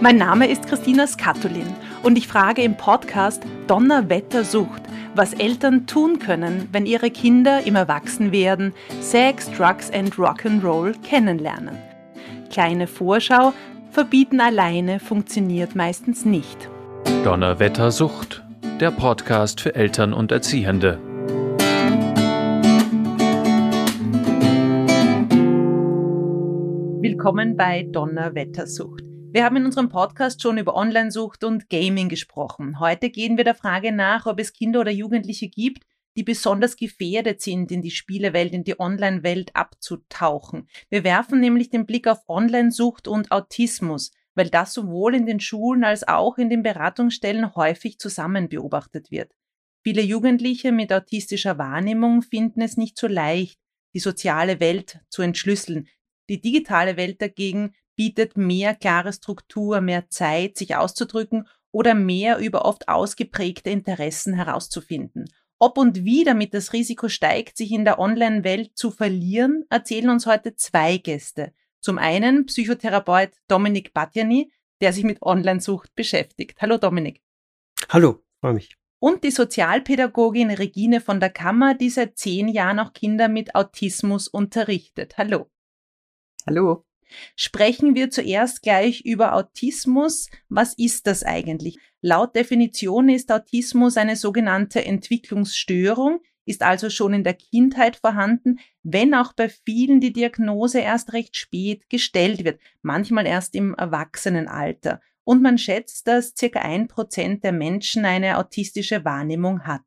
Mein 0.00 0.16
Name 0.16 0.48
ist 0.48 0.68
Christina 0.68 1.08
Skatulin 1.08 1.74
und 2.04 2.16
ich 2.16 2.28
frage 2.28 2.62
im 2.62 2.76
Podcast 2.76 3.42
Donnerwettersucht, 3.66 4.82
was 5.16 5.34
Eltern 5.34 5.88
tun 5.88 6.20
können, 6.20 6.68
wenn 6.70 6.86
ihre 6.86 7.10
Kinder 7.10 7.66
im 7.66 7.74
Erwachsenwerden 7.74 8.74
Sex, 9.00 9.50
Drugs 9.50 9.90
and 9.90 10.14
Rock'n'Roll 10.14 10.94
kennenlernen. 11.02 11.76
Kleine 12.48 12.86
Vorschau, 12.86 13.52
verbieten 13.90 14.40
alleine 14.40 15.00
funktioniert 15.00 15.74
meistens 15.74 16.24
nicht. 16.24 16.68
Donnerwettersucht, 17.24 18.44
der 18.78 18.92
Podcast 18.92 19.60
für 19.60 19.74
Eltern 19.74 20.12
und 20.12 20.30
Erziehende. 20.30 21.00
Willkommen 27.00 27.56
bei 27.56 27.84
Donnerwettersucht. 27.90 29.07
Wir 29.30 29.44
haben 29.44 29.56
in 29.56 29.66
unserem 29.66 29.90
Podcast 29.90 30.40
schon 30.40 30.56
über 30.56 30.74
Onlinesucht 30.74 31.44
und 31.44 31.68
Gaming 31.68 32.08
gesprochen. 32.08 32.80
Heute 32.80 33.10
gehen 33.10 33.36
wir 33.36 33.44
der 33.44 33.54
Frage 33.54 33.92
nach, 33.92 34.24
ob 34.24 34.40
es 34.40 34.54
Kinder 34.54 34.80
oder 34.80 34.90
Jugendliche 34.90 35.48
gibt, 35.50 35.84
die 36.16 36.22
besonders 36.22 36.76
gefährdet 36.76 37.42
sind, 37.42 37.70
in 37.70 37.82
die 37.82 37.90
Spielewelt, 37.90 38.54
in 38.54 38.64
die 38.64 38.80
Online-Welt 38.80 39.54
abzutauchen. 39.54 40.66
Wir 40.88 41.04
werfen 41.04 41.40
nämlich 41.40 41.68
den 41.68 41.84
Blick 41.84 42.06
auf 42.06 42.26
Onlinesucht 42.26 43.06
und 43.06 43.30
Autismus, 43.30 44.12
weil 44.34 44.48
das 44.48 44.72
sowohl 44.72 45.14
in 45.14 45.26
den 45.26 45.40
Schulen 45.40 45.84
als 45.84 46.08
auch 46.08 46.38
in 46.38 46.48
den 46.48 46.62
Beratungsstellen 46.62 47.54
häufig 47.54 47.98
zusammen 47.98 48.48
beobachtet 48.48 49.10
wird. 49.10 49.30
Viele 49.82 50.00
Jugendliche 50.00 50.72
mit 50.72 50.90
autistischer 50.90 51.58
Wahrnehmung 51.58 52.22
finden 52.22 52.62
es 52.62 52.78
nicht 52.78 52.96
so 52.96 53.06
leicht, 53.06 53.60
die 53.94 54.00
soziale 54.00 54.58
Welt 54.58 55.00
zu 55.10 55.20
entschlüsseln, 55.20 55.86
die 56.30 56.40
digitale 56.40 56.96
Welt 56.96 57.20
dagegen 57.20 57.74
bietet 57.98 58.36
mehr 58.36 58.76
klare 58.76 59.12
Struktur, 59.12 59.80
mehr 59.80 60.08
Zeit, 60.08 60.56
sich 60.56 60.76
auszudrücken 60.76 61.48
oder 61.72 61.96
mehr 61.96 62.38
über 62.38 62.64
oft 62.64 62.88
ausgeprägte 62.88 63.70
Interessen 63.70 64.34
herauszufinden. 64.34 65.28
Ob 65.58 65.76
und 65.76 66.04
wie 66.04 66.22
damit 66.22 66.54
das 66.54 66.72
Risiko 66.72 67.08
steigt, 67.08 67.56
sich 67.56 67.72
in 67.72 67.84
der 67.84 67.98
Online-Welt 67.98 68.70
zu 68.76 68.92
verlieren, 68.92 69.64
erzählen 69.68 70.10
uns 70.10 70.26
heute 70.26 70.54
zwei 70.54 70.98
Gäste. 70.98 71.52
Zum 71.80 71.98
einen 71.98 72.46
Psychotherapeut 72.46 73.32
Dominik 73.48 73.92
Batjani, 73.92 74.52
der 74.80 74.92
sich 74.92 75.02
mit 75.02 75.20
Online-Sucht 75.20 75.92
beschäftigt. 75.96 76.62
Hallo 76.62 76.78
Dominik. 76.78 77.20
Hallo, 77.88 78.22
freue 78.40 78.54
mich. 78.54 78.76
Und 79.00 79.24
die 79.24 79.32
Sozialpädagogin 79.32 80.52
Regine 80.52 81.00
von 81.00 81.18
der 81.18 81.30
Kammer, 81.30 81.74
die 81.74 81.90
seit 81.90 82.16
zehn 82.16 82.46
Jahren 82.46 82.78
auch 82.78 82.92
Kinder 82.92 83.28
mit 83.28 83.56
Autismus 83.56 84.28
unterrichtet. 84.28 85.18
Hallo. 85.18 85.50
Hallo. 86.46 86.84
Sprechen 87.36 87.94
wir 87.94 88.10
zuerst 88.10 88.62
gleich 88.62 89.02
über 89.04 89.34
Autismus. 89.34 90.28
Was 90.48 90.74
ist 90.74 91.06
das 91.06 91.22
eigentlich? 91.22 91.78
Laut 92.00 92.36
Definition 92.36 93.08
ist 93.08 93.32
Autismus 93.32 93.96
eine 93.96 94.16
sogenannte 94.16 94.84
Entwicklungsstörung, 94.84 96.20
ist 96.44 96.62
also 96.62 96.90
schon 96.90 97.12
in 97.12 97.24
der 97.24 97.34
Kindheit 97.34 97.96
vorhanden, 97.96 98.58
wenn 98.82 99.14
auch 99.14 99.32
bei 99.32 99.48
vielen 99.48 100.00
die 100.00 100.12
Diagnose 100.12 100.80
erst 100.80 101.12
recht 101.12 101.36
spät 101.36 101.88
gestellt 101.90 102.44
wird, 102.44 102.60
manchmal 102.82 103.26
erst 103.26 103.54
im 103.54 103.74
Erwachsenenalter. 103.74 105.00
Und 105.24 105.42
man 105.42 105.58
schätzt, 105.58 106.08
dass 106.08 106.34
circa 106.34 106.60
ein 106.60 106.88
Prozent 106.88 107.44
der 107.44 107.52
Menschen 107.52 108.06
eine 108.06 108.38
autistische 108.38 109.04
Wahrnehmung 109.04 109.66
hat. 109.66 109.82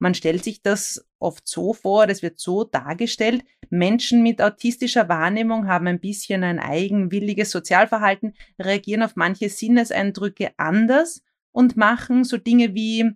Man 0.00 0.14
stellt 0.14 0.42
sich 0.42 0.60
das 0.62 1.06
oft 1.22 1.46
so 1.48 1.72
vor, 1.72 2.06
das 2.06 2.22
wird 2.22 2.38
so 2.38 2.64
dargestellt, 2.64 3.44
Menschen 3.70 4.22
mit 4.22 4.42
autistischer 4.42 5.08
Wahrnehmung 5.08 5.66
haben 5.66 5.86
ein 5.86 6.00
bisschen 6.00 6.44
ein 6.44 6.58
eigenwilliges 6.58 7.50
Sozialverhalten, 7.50 8.34
reagieren 8.58 9.02
auf 9.02 9.16
manche 9.16 9.48
Sinneseindrücke 9.48 10.50
anders 10.56 11.22
und 11.52 11.76
machen 11.76 12.24
so 12.24 12.36
Dinge 12.36 12.74
wie 12.74 13.10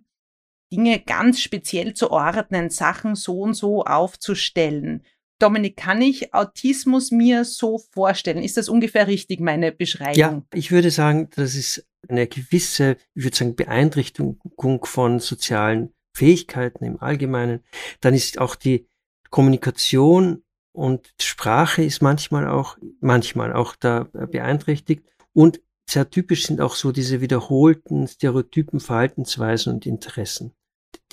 Dinge 0.71 0.99
ganz 0.99 1.39
speziell 1.39 1.93
zu 1.93 2.11
ordnen, 2.11 2.69
Sachen 2.69 3.15
so 3.15 3.41
und 3.41 3.53
so 3.53 3.83
aufzustellen. 3.83 5.03
Dominik, 5.39 5.77
kann 5.77 6.01
ich 6.01 6.33
Autismus 6.33 7.11
mir 7.11 7.45
so 7.45 7.77
vorstellen? 7.77 8.41
Ist 8.41 8.57
das 8.57 8.69
ungefähr 8.69 9.07
richtig, 9.07 9.39
meine 9.39 9.71
Beschreibung? 9.71 10.17
Ja, 10.17 10.43
ich 10.53 10.71
würde 10.71 10.89
sagen, 10.89 11.29
das 11.35 11.53
ist 11.53 11.87
eine 12.09 12.27
gewisse, 12.27 12.97
ich 13.13 13.23
würde 13.23 13.37
sagen, 13.37 13.55
Beeinträchtigung 13.55 14.85
von 14.85 15.19
sozialen 15.19 15.93
Fähigkeiten 16.17 16.83
im 16.83 16.99
Allgemeinen, 16.99 17.63
dann 18.01 18.13
ist 18.15 18.39
auch 18.39 18.55
die 18.55 18.87
Kommunikation 19.29 20.43
und 20.71 21.13
Sprache 21.21 21.83
ist 21.83 22.01
manchmal 22.01 22.47
auch, 22.47 22.77
manchmal 22.99 23.53
auch 23.53 23.75
da 23.75 24.09
beeinträchtigt 24.13 25.05
und 25.33 25.61
sehr 25.89 26.09
typisch 26.09 26.45
sind 26.45 26.59
auch 26.59 26.75
so 26.75 26.91
diese 26.91 27.21
wiederholten 27.21 28.07
stereotypen 28.07 28.79
Verhaltensweisen 28.79 29.73
und 29.73 29.85
Interessen, 29.85 30.53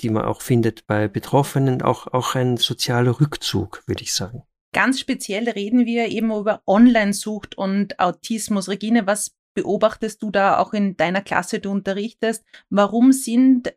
die 0.01 0.09
man 0.09 0.25
auch 0.25 0.41
findet 0.41 0.85
bei 0.87 1.07
Betroffenen, 1.07 1.81
auch, 1.81 2.07
auch 2.07 2.35
ein 2.35 2.57
sozialer 2.57 3.21
Rückzug, 3.21 3.83
würde 3.85 4.03
ich 4.03 4.13
sagen. 4.13 4.43
Ganz 4.73 4.99
speziell 4.99 5.47
reden 5.49 5.85
wir 5.85 6.07
eben 6.07 6.31
über 6.31 6.61
Online-Sucht 6.67 7.57
und 7.57 7.99
Autismus. 7.99 8.67
Regine, 8.67 9.07
was 9.07 9.31
beobachtest 9.53 10.21
du 10.21 10.31
da 10.31 10.57
auch 10.57 10.73
in 10.73 10.97
deiner 10.97 11.21
Klasse, 11.21 11.59
du 11.59 11.71
unterrichtest? 11.71 12.43
Warum 12.69 13.13
sind 13.13 13.73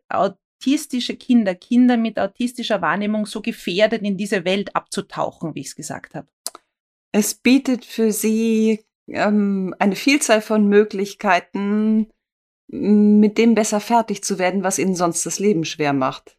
autistische 0.59 1.15
Kinder, 1.15 1.55
Kinder 1.55 1.95
mit 1.95 2.19
autistischer 2.19 2.81
Wahrnehmung 2.81 3.25
so 3.25 3.41
gefährdet, 3.41 4.01
in 4.01 4.17
diese 4.17 4.43
Welt 4.43 4.75
abzutauchen, 4.75 5.55
wie 5.55 5.61
ich 5.61 5.67
es 5.67 5.75
gesagt 5.75 6.15
habe? 6.15 6.27
Es 7.11 7.33
bietet 7.33 7.85
für 7.85 8.11
sie 8.11 8.81
ähm, 9.07 9.73
eine 9.79 9.95
Vielzahl 9.95 10.41
von 10.41 10.67
Möglichkeiten, 10.67 12.09
mit 12.67 13.37
dem 13.37 13.55
besser 13.55 13.79
fertig 13.79 14.23
zu 14.23 14.37
werden, 14.37 14.63
was 14.63 14.77
ihnen 14.77 14.95
sonst 14.95 15.25
das 15.25 15.39
Leben 15.39 15.65
schwer 15.65 15.93
macht. 15.93 16.37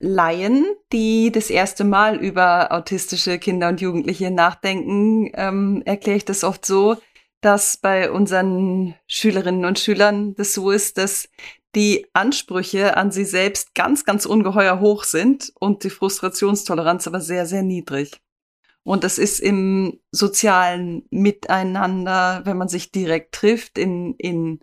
Laien, 0.00 0.66
die 0.92 1.30
das 1.30 1.48
erste 1.48 1.84
Mal 1.84 2.16
über 2.16 2.72
autistische 2.72 3.38
Kinder 3.38 3.68
und 3.68 3.80
Jugendliche 3.80 4.30
nachdenken, 4.30 5.30
ähm, 5.34 5.82
erkläre 5.86 6.16
ich 6.16 6.24
das 6.24 6.44
oft 6.44 6.66
so, 6.66 6.96
dass 7.40 7.76
bei 7.76 8.10
unseren 8.10 8.96
Schülerinnen 9.06 9.64
und 9.64 9.78
Schülern 9.78 10.34
das 10.34 10.52
so 10.52 10.72
ist, 10.72 10.98
dass 10.98 11.28
die 11.74 12.06
Ansprüche 12.12 12.96
an 12.96 13.10
sie 13.10 13.24
selbst 13.24 13.74
ganz, 13.74 14.04
ganz 14.04 14.26
ungeheuer 14.26 14.80
hoch 14.80 15.04
sind 15.04 15.52
und 15.58 15.84
die 15.84 15.90
Frustrationstoleranz 15.90 17.06
aber 17.06 17.20
sehr, 17.20 17.46
sehr 17.46 17.62
niedrig. 17.62 18.20
Und 18.84 19.04
das 19.04 19.18
ist 19.18 19.40
im 19.40 20.00
sozialen 20.10 21.06
Miteinander, 21.10 22.42
wenn 22.44 22.56
man 22.56 22.68
sich 22.68 22.90
direkt 22.90 23.34
trifft, 23.34 23.78
in, 23.78 24.14
in 24.14 24.60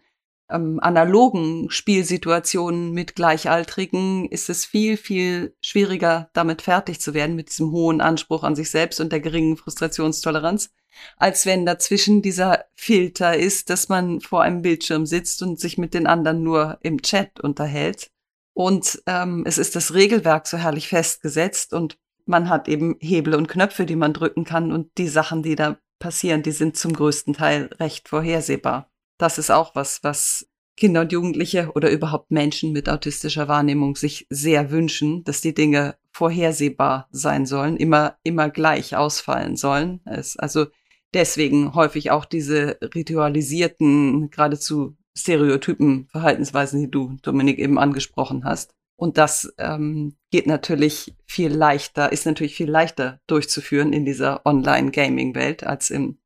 ähm, 0.49 0.79
analogen 0.81 1.69
Spielsituationen 1.69 2.91
mit 2.91 3.15
Gleichaltrigen, 3.15 4.27
ist 4.29 4.49
es 4.49 4.65
viel, 4.65 4.97
viel 4.97 5.55
schwieriger, 5.61 6.29
damit 6.33 6.61
fertig 6.61 6.99
zu 6.99 7.13
werden, 7.13 7.35
mit 7.35 7.49
diesem 7.49 7.71
hohen 7.71 8.01
Anspruch 8.01 8.43
an 8.43 8.55
sich 8.55 8.69
selbst 8.71 8.99
und 8.99 9.11
der 9.11 9.21
geringen 9.21 9.57
Frustrationstoleranz, 9.57 10.71
als 11.17 11.45
wenn 11.45 11.65
dazwischen 11.65 12.21
dieser 12.21 12.65
Filter 12.75 13.35
ist, 13.37 13.69
dass 13.69 13.89
man 13.89 14.21
vor 14.21 14.41
einem 14.41 14.61
Bildschirm 14.61 15.05
sitzt 15.05 15.41
und 15.41 15.59
sich 15.59 15.77
mit 15.77 15.93
den 15.93 16.07
anderen 16.07 16.43
nur 16.43 16.77
im 16.81 17.01
Chat 17.01 17.39
unterhält. 17.39 18.11
Und 18.53 19.01
ähm, 19.05 19.43
es 19.45 19.57
ist 19.57 19.75
das 19.75 19.93
Regelwerk 19.93 20.47
so 20.47 20.57
herrlich 20.57 20.89
festgesetzt 20.89 21.73
und 21.73 21.97
man 22.25 22.49
hat 22.49 22.67
eben 22.67 22.97
Hebel 22.99 23.33
und 23.35 23.47
Knöpfe, 23.47 23.85
die 23.85 23.95
man 23.95 24.13
drücken 24.13 24.43
kann 24.43 24.71
und 24.71 24.91
die 24.97 25.07
Sachen, 25.07 25.43
die 25.43 25.55
da 25.55 25.77
passieren, 25.97 26.43
die 26.43 26.51
sind 26.51 26.77
zum 26.77 26.93
größten 26.93 27.33
Teil 27.33 27.69
recht 27.79 28.07
vorhersehbar. 28.07 28.91
Das 29.17 29.37
ist 29.37 29.49
auch 29.51 29.75
was, 29.75 30.03
was 30.03 30.47
Kinder 30.77 31.01
und 31.01 31.11
Jugendliche 31.11 31.71
oder 31.73 31.91
überhaupt 31.91 32.31
Menschen 32.31 32.71
mit 32.71 32.87
autistischer 32.87 33.49
Wahrnehmung 33.49 33.97
sich 33.97 34.25
sehr 34.29 34.71
wünschen, 34.71 35.25
dass 35.25 35.41
die 35.41 35.53
Dinge 35.53 35.97
vorhersehbar 36.11 37.09
sein 37.11 37.45
sollen, 37.45 37.75
immer, 37.75 38.17
immer 38.23 38.49
gleich 38.49 38.95
ausfallen 38.95 39.57
sollen. 39.57 39.99
Es, 40.05 40.37
also 40.37 40.67
deswegen 41.13 41.73
häufig 41.75 42.11
auch 42.11 42.25
diese 42.25 42.77
ritualisierten, 42.81 44.29
geradezu 44.29 44.97
Stereotypen, 45.17 46.07
Verhaltensweisen, 46.11 46.79
die 46.81 46.91
du, 46.91 47.17
Dominik, 47.21 47.59
eben 47.59 47.77
angesprochen 47.77 48.45
hast. 48.45 48.73
Und 48.95 49.17
das 49.17 49.53
ähm, 49.57 50.15
geht 50.29 50.47
natürlich 50.47 51.15
viel 51.25 51.53
leichter, 51.53 52.11
ist 52.11 52.25
natürlich 52.25 52.55
viel 52.55 52.69
leichter 52.69 53.19
durchzuführen 53.27 53.93
in 53.93 54.05
dieser 54.05 54.45
Online-Gaming-Welt 54.45 55.63
als 55.63 55.89
im, 55.89 56.19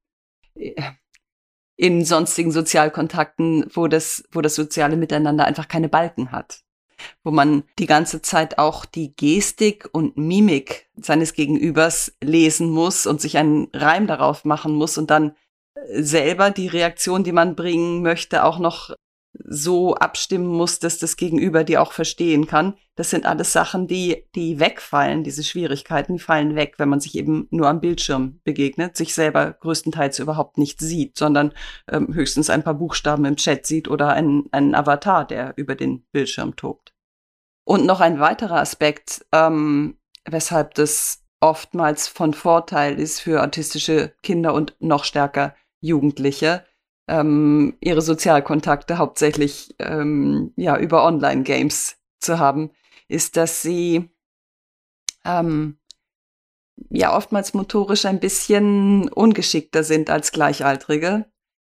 äh, 0.56 0.74
in 1.76 2.04
sonstigen 2.04 2.52
Sozialkontakten, 2.52 3.66
wo 3.74 3.88
das, 3.88 4.24
wo 4.32 4.42
das 4.42 4.56
soziale 4.56 4.98
Miteinander 4.98 5.46
einfach 5.46 5.68
keine 5.68 5.90
Balken 5.90 6.32
hat 6.32 6.64
wo 7.24 7.32
man 7.32 7.64
die 7.80 7.86
ganze 7.86 8.22
Zeit 8.22 8.58
auch 8.58 8.86
die 8.86 9.16
Gestik 9.16 9.90
und 9.92 10.18
Mimik 10.18 10.90
seines 10.96 11.34
Gegenübers 11.34 12.14
lesen 12.22 12.70
muss 12.70 13.08
und 13.08 13.22
sich 13.22 13.38
einen 13.38 13.68
Reim 13.74 14.08
darauf 14.08 14.46
machen 14.46 14.74
muss 14.74 14.98
und 14.98 15.10
dann 15.10 15.36
äh, 15.76 16.02
selber 16.02 16.52
die 16.52 16.68
Reaktion, 16.68 17.24
die 17.24 17.32
man 17.32 17.56
bringen 17.56 18.02
möchte, 18.02 18.44
auch 18.44 18.60
noch 18.60 18.96
so 19.46 19.96
abstimmen 19.96 20.48
musst, 20.48 20.84
dass 20.84 21.00
das 21.00 21.18
Gegenüber 21.18 21.64
dir 21.64 21.82
auch 21.82 21.92
verstehen 21.92 22.48
kann. 22.48 22.76
Das 22.96 23.10
sind 23.10 23.26
alles 23.26 23.52
Sachen, 23.52 23.88
die, 23.88 24.26
die 24.36 24.60
wegfallen, 24.60 25.24
diese 25.24 25.44
Schwierigkeiten, 25.44 26.14
die 26.14 26.20
fallen 26.20 26.56
weg, 26.56 26.76
wenn 26.78 26.90
man 26.90 27.00
sich 27.00 27.16
eben 27.16 27.48
nur 27.50 27.68
am 27.68 27.82
Bildschirm 27.82 28.40
begegnet, 28.44 28.96
sich 28.96 29.14
selber 29.14 29.54
größtenteils 29.54 30.20
überhaupt 30.20 30.58
nicht 30.58 30.80
sieht, 30.80 31.18
sondern 31.18 31.54
ähm, 31.92 32.14
höchstens 32.14 32.50
ein 32.50 32.64
paar 32.64 32.76
Buchstaben 32.76 33.26
im 33.26 33.36
Chat 33.36 33.66
sieht 33.66 33.88
oder 33.88 34.10
einen, 34.10 34.48
einen 34.52 34.76
Avatar, 34.76 35.26
der 35.26 35.54
über 35.56 35.76
den 35.76 36.06
Bildschirm 36.12 36.56
tobt. 36.56 36.93
Und 37.66 37.86
noch 37.86 38.02
ein 38.02 38.20
weiterer 38.20 38.60
Aspekt, 38.60 39.26
ähm, 39.32 39.98
weshalb 40.26 40.74
das 40.76 41.24
oftmals 41.40 42.08
von 42.08 42.34
Vorteil 42.34 43.00
ist 43.00 43.20
für 43.20 43.44
autistische 43.44 44.14
Kinder 44.22 44.54
und 44.54 44.76
noch 44.80 45.04
stärker 45.04 45.56
Jugendliche, 45.82 46.66
ähm, 47.08 47.76
ihre 47.82 48.02
Sozialkontakte 48.02 48.98
hauptsächlich 48.98 49.76
ähm, 49.80 50.54
ja 50.56 50.78
über 50.78 51.06
Online-Games 51.06 51.98
zu 52.20 52.40
haben, 52.40 52.72
ist, 53.10 53.36
dass 53.36 53.62
sie 53.62 54.10
ähm, 55.26 55.78
ja 56.90 57.16
oftmals 57.16 57.54
motorisch 57.54 58.06
ein 58.06 58.20
bisschen 58.20 59.10
ungeschickter 59.10 59.84
sind 59.84 60.10
als 60.10 60.32
Gleichaltrige. 60.32 61.26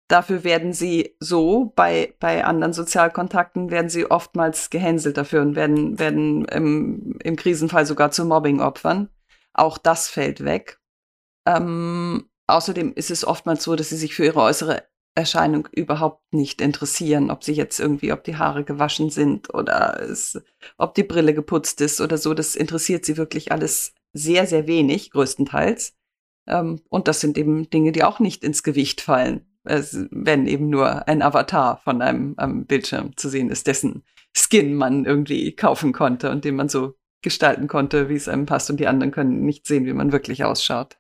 Dafür 0.08 0.44
werden 0.44 0.72
sie 0.72 1.16
so, 1.20 1.74
bei, 1.76 2.14
bei 2.20 2.46
anderen 2.46 2.74
Sozialkontakten 2.74 3.72
werden 3.72 3.90
sie 3.90 4.10
oftmals 4.10 4.70
gehänselt 4.70 5.18
dafür 5.18 5.42
und 5.42 5.56
werden, 5.56 5.98
werden 5.98 6.46
im, 6.46 7.18
im 7.24 7.36
Krisenfall 7.36 7.88
sogar 7.88 8.12
zu 8.12 8.24
Mobbingopfern. 8.26 9.10
Auch 9.54 9.80
das 9.80 10.08
fällt 10.08 10.44
weg. 10.44 10.80
Ähm, 11.48 12.30
außerdem 12.46 12.94
ist 12.94 13.10
es 13.10 13.26
oftmals 13.26 13.64
so, 13.64 13.76
dass 13.76 13.90
sie 13.90 13.98
sich 13.98 14.14
für 14.14 14.26
ihre 14.26 14.42
äußere 14.42 14.84
Erscheinung 15.16 15.68
überhaupt 15.72 16.34
nicht 16.34 16.62
interessieren, 16.62 17.32
ob 17.32 17.44
sie 17.44 17.54
jetzt 17.54 17.80
irgendwie, 17.80 18.12
ob 18.12 18.24
die 18.26 18.36
Haare 18.36 18.64
gewaschen 18.64 19.10
sind 19.10 19.54
oder 19.54 20.00
es, 20.02 20.40
ob 20.78 20.94
die 20.94 21.04
Brille 21.04 21.34
geputzt 21.34 21.82
ist 21.82 22.02
oder 22.02 22.18
so. 22.18 22.34
Das 22.34 22.56
interessiert 22.56 23.06
sie 23.06 23.18
wirklich 23.18 23.52
alles 23.52 23.94
sehr, 24.14 24.46
sehr 24.46 24.68
wenig, 24.68 25.12
größtenteils. 25.12 25.96
Ähm, 26.48 26.82
und 26.90 27.08
das 27.08 27.22
sind 27.22 27.38
eben 27.38 27.70
Dinge, 27.70 27.92
die 27.92 28.04
auch 28.04 28.20
nicht 28.20 28.44
ins 28.44 28.62
Gewicht 28.62 29.02
fallen, 29.02 29.48
wenn 29.66 30.48
eben 30.48 30.70
nur 30.70 31.08
ein 31.08 31.22
Avatar 31.22 31.78
von 31.84 32.02
einem 32.02 32.36
am 32.38 32.66
Bildschirm 32.66 33.18
zu 33.18 33.30
sehen 33.30 33.50
ist, 33.50 33.68
dessen 33.68 34.04
Skin 34.36 34.76
man 34.76 35.06
irgendwie 35.06 35.56
kaufen 35.56 35.94
konnte 35.94 36.30
und 36.30 36.46
den 36.46 36.56
man 36.56 36.70
so 36.70 36.96
gestalten 37.22 37.68
konnte, 37.68 38.10
wie 38.10 38.16
es 38.16 38.28
einem 38.28 38.46
passt 38.46 38.70
und 38.70 38.80
die 38.80 38.88
anderen 38.88 39.12
können 39.12 39.46
nicht 39.46 39.66
sehen, 39.66 39.86
wie 39.86 39.94
man 39.94 40.12
wirklich 40.12 40.44
ausschaut. 40.44 40.98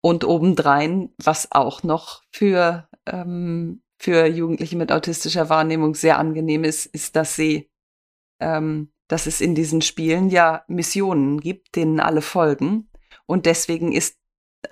Und 0.00 0.24
obendrein, 0.24 1.14
was 1.16 1.50
auch 1.52 1.82
noch 1.82 2.22
für, 2.30 2.88
ähm, 3.06 3.82
für 3.98 4.26
Jugendliche 4.26 4.76
mit 4.76 4.92
autistischer 4.92 5.48
Wahrnehmung 5.48 5.94
sehr 5.94 6.18
angenehm 6.18 6.64
ist, 6.64 6.86
ist, 6.86 7.16
dass 7.16 7.36
sie, 7.36 7.70
ähm, 8.40 8.92
dass 9.08 9.26
es 9.26 9.40
in 9.40 9.54
diesen 9.54 9.80
Spielen 9.80 10.28
ja 10.28 10.64
Missionen 10.66 11.40
gibt, 11.40 11.76
denen 11.76 12.00
alle 12.00 12.22
folgen. 12.22 12.90
Und 13.26 13.46
deswegen 13.46 13.92
ist 13.92 14.18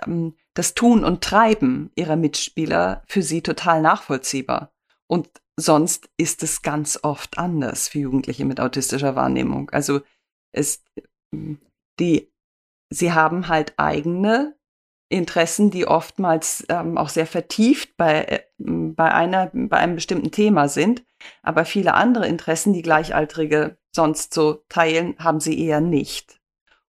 ähm, 0.04 0.34
das 0.54 0.74
Tun 0.74 1.04
und 1.04 1.22
Treiben 1.22 1.90
ihrer 1.94 2.16
Mitspieler 2.16 3.02
für 3.06 3.22
sie 3.22 3.42
total 3.42 3.82
nachvollziehbar. 3.82 4.72
Und 5.06 5.28
sonst 5.56 6.10
ist 6.16 6.42
es 6.42 6.62
ganz 6.62 6.98
oft 7.02 7.38
anders 7.38 7.88
für 7.88 8.00
Jugendliche 8.00 8.44
mit 8.44 8.60
autistischer 8.60 9.14
Wahrnehmung. 9.16 9.70
Also 9.70 10.00
es, 10.52 10.82
die, 11.98 12.32
sie 12.90 13.12
haben 13.12 13.48
halt 13.48 13.74
eigene 13.76 14.56
Interessen, 15.08 15.70
die 15.70 15.86
oftmals 15.86 16.64
ähm, 16.68 16.96
auch 16.96 17.08
sehr 17.08 17.26
vertieft 17.26 17.96
bei, 17.96 18.24
äh, 18.24 18.40
bei, 18.58 19.12
einer, 19.12 19.50
bei 19.52 19.76
einem 19.76 19.96
bestimmten 19.96 20.30
Thema 20.30 20.68
sind. 20.68 21.04
Aber 21.42 21.64
viele 21.64 21.94
andere 21.94 22.28
Interessen, 22.28 22.72
die 22.72 22.82
Gleichaltrige 22.82 23.76
sonst 23.92 24.32
so 24.32 24.64
teilen, 24.68 25.16
haben 25.18 25.40
sie 25.40 25.58
eher 25.60 25.80
nicht. 25.80 26.40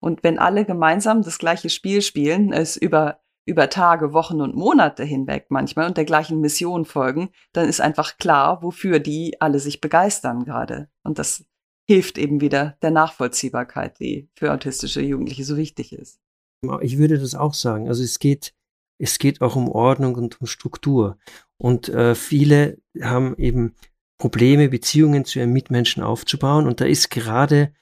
Und 0.01 0.25
wenn 0.25 0.39
alle 0.39 0.65
gemeinsam 0.65 1.23
das 1.23 1.39
gleiche 1.39 1.71
Spiel 1.71 2.03
spielen, 2.03 2.53
es 2.53 2.77
über, 2.77 3.21
über 3.49 3.71
Tage, 3.71 4.13
Wochen 4.13 4.41
und 4.43 4.55
Monate 4.55 5.05
hinweg 5.05 5.47
manchmal 5.49 5.87
und 5.87 5.97
der 5.97 6.05
gleichen 6.05 6.41
Mission 6.41 6.85
folgen, 6.85 7.31
dann 7.53 7.69
ist 7.69 7.81
einfach 7.81 8.19
klar, 8.19 8.63
wofür 8.63 9.01
die 9.01 9.41
alle 9.41 9.59
sich 9.59 9.81
begeistern 9.81 10.45
gerade. 10.45 10.89
Und 11.03 11.19
das 11.19 11.45
hilft 11.89 12.19
eben 12.19 12.43
wieder 12.43 12.77
der 12.83 12.91
Nachvollziehbarkeit, 12.91 13.99
die 14.01 14.29
für 14.35 14.53
autistische 14.53 15.01
Jugendliche 15.01 15.45
so 15.45 15.57
wichtig 15.57 15.95
ist. 15.95 16.21
Ich 16.83 16.99
würde 16.99 17.19
das 17.19 17.35
auch 17.35 17.55
sagen. 17.55 17.89
Also 17.89 18.03
es 18.03 18.19
geht, 18.19 18.53
es 18.99 19.19
geht 19.19 19.41
auch 19.41 19.57
um 19.57 19.71
Ordnung 19.71 20.15
und 20.17 20.41
um 20.41 20.47
Struktur. 20.47 21.17
Und 21.57 21.89
äh, 21.89 22.15
viele 22.15 22.79
haben 23.01 23.35
eben 23.39 23.75
Probleme, 24.19 24.69
Beziehungen 24.69 25.25
zu 25.25 25.39
ihren 25.39 25.53
Mitmenschen 25.53 26.03
aufzubauen. 26.03 26.67
Und 26.67 26.83
da 26.83 26.85
ist 26.85 27.09
gerade, 27.11 27.73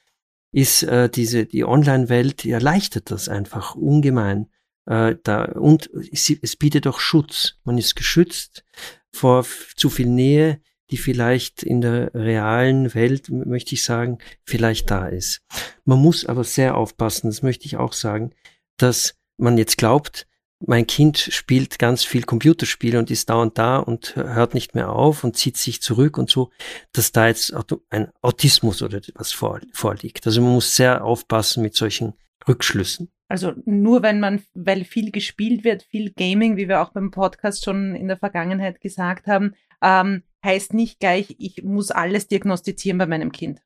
ist 0.53 0.83
äh, 0.83 1.09
diese, 1.09 1.45
die 1.45 1.65
Online-Welt 1.65 2.45
erleichtert 2.45 3.11
das 3.11 3.27
einfach 3.27 3.75
ungemein. 3.75 4.47
Äh, 4.87 5.17
da, 5.23 5.45
und 5.45 5.89
es, 6.11 6.29
es 6.41 6.55
bietet 6.55 6.87
auch 6.87 6.99
Schutz. 6.99 7.55
Man 7.63 7.77
ist 7.77 7.95
geschützt 7.95 8.63
vor 9.11 9.45
zu 9.75 9.89
viel 9.89 10.07
Nähe, 10.07 10.61
die 10.89 10.97
vielleicht 10.97 11.63
in 11.63 11.81
der 11.81 12.13
realen 12.13 12.93
Welt, 12.93 13.29
möchte 13.29 13.75
ich 13.75 13.83
sagen, 13.83 14.19
vielleicht 14.45 14.89
da 14.89 15.07
ist. 15.07 15.41
Man 15.83 15.99
muss 15.99 16.25
aber 16.25 16.45
sehr 16.45 16.77
aufpassen, 16.77 17.27
das 17.27 17.41
möchte 17.41 17.65
ich 17.65 17.75
auch 17.75 17.93
sagen, 17.93 18.31
dass 18.77 19.15
man 19.37 19.57
jetzt 19.57 19.77
glaubt, 19.77 20.27
mein 20.65 20.87
Kind 20.87 21.17
spielt 21.19 21.77
ganz 21.77 22.03
viel 22.03 22.23
Computerspiele 22.23 22.97
und 22.97 23.11
ist 23.11 23.29
da 23.29 23.35
und 23.35 23.57
da 23.59 23.77
und 23.77 24.15
hört 24.15 24.53
nicht 24.55 24.73
mehr 24.73 24.89
auf 24.89 25.23
und 25.23 25.37
zieht 25.37 25.57
sich 25.57 25.81
zurück 25.81 26.17
und 26.17 26.31
so, 26.31 26.49
dass 26.93 27.11
da 27.11 27.27
jetzt 27.27 27.53
ein 27.89 28.11
Autismus 28.21 28.81
oder 28.81 29.01
was 29.13 29.31
vorliegt. 29.31 30.25
Also 30.25 30.41
man 30.41 30.53
muss 30.53 30.75
sehr 30.75 31.03
aufpassen 31.03 31.61
mit 31.61 31.75
solchen 31.75 32.13
Rückschlüssen. 32.47 33.09
Also 33.27 33.53
nur 33.65 34.03
wenn 34.03 34.19
man, 34.19 34.41
weil 34.53 34.85
viel 34.85 35.11
gespielt 35.11 35.63
wird, 35.63 35.83
viel 35.83 36.11
Gaming, 36.11 36.55
wie 36.55 36.67
wir 36.67 36.81
auch 36.81 36.91
beim 36.91 37.11
Podcast 37.11 37.65
schon 37.65 37.95
in 37.95 38.07
der 38.07 38.17
Vergangenheit 38.17 38.79
gesagt 38.79 39.27
haben, 39.27 39.53
ähm, 39.81 40.23
heißt 40.43 40.73
nicht 40.73 40.99
gleich, 40.99 41.35
ich 41.39 41.63
muss 41.63 41.91
alles 41.91 42.27
diagnostizieren 42.27 42.97
bei 42.97 43.05
meinem 43.05 43.31
Kind. 43.31 43.61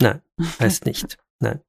Nein, 0.00 0.20
heißt 0.60 0.86
nicht. 0.86 1.18
Nein. 1.40 1.60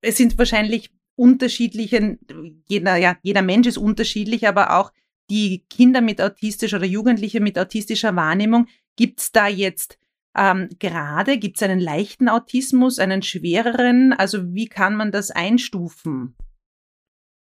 Es 0.00 0.16
sind 0.16 0.38
wahrscheinlich 0.38 0.90
unterschiedlichen, 1.16 2.20
jeder, 2.68 2.96
ja, 2.96 3.16
jeder 3.22 3.42
Mensch 3.42 3.66
ist 3.66 3.78
unterschiedlich, 3.78 4.46
aber 4.46 4.78
auch 4.78 4.92
die 5.30 5.64
Kinder 5.68 6.00
mit 6.00 6.20
autistischer 6.20 6.76
oder 6.76 6.86
Jugendliche 6.86 7.40
mit 7.40 7.58
autistischer 7.58 8.14
Wahrnehmung, 8.14 8.68
gibt 8.96 9.20
es 9.20 9.32
da 9.32 9.48
jetzt 9.48 9.98
ähm, 10.36 10.68
gerade, 10.78 11.38
gibt 11.38 11.56
es 11.56 11.62
einen 11.62 11.80
leichten 11.80 12.28
Autismus, 12.28 12.98
einen 12.98 13.22
schwereren? 13.22 14.12
Also 14.12 14.54
wie 14.54 14.68
kann 14.68 14.96
man 14.96 15.10
das 15.10 15.30
einstufen? 15.30 16.36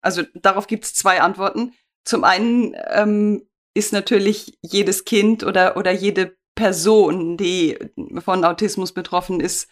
Also 0.02 0.22
darauf 0.34 0.66
gibt 0.66 0.84
es 0.84 0.94
zwei 0.94 1.20
Antworten. 1.20 1.74
Zum 2.04 2.24
einen 2.24 2.74
ähm, 2.88 3.46
ist 3.74 3.92
natürlich 3.92 4.58
jedes 4.62 5.04
Kind 5.04 5.44
oder, 5.44 5.76
oder 5.76 5.92
jede 5.92 6.36
Person, 6.54 7.36
die 7.36 7.78
von 8.18 8.44
Autismus 8.44 8.92
betroffen 8.92 9.40
ist, 9.40 9.68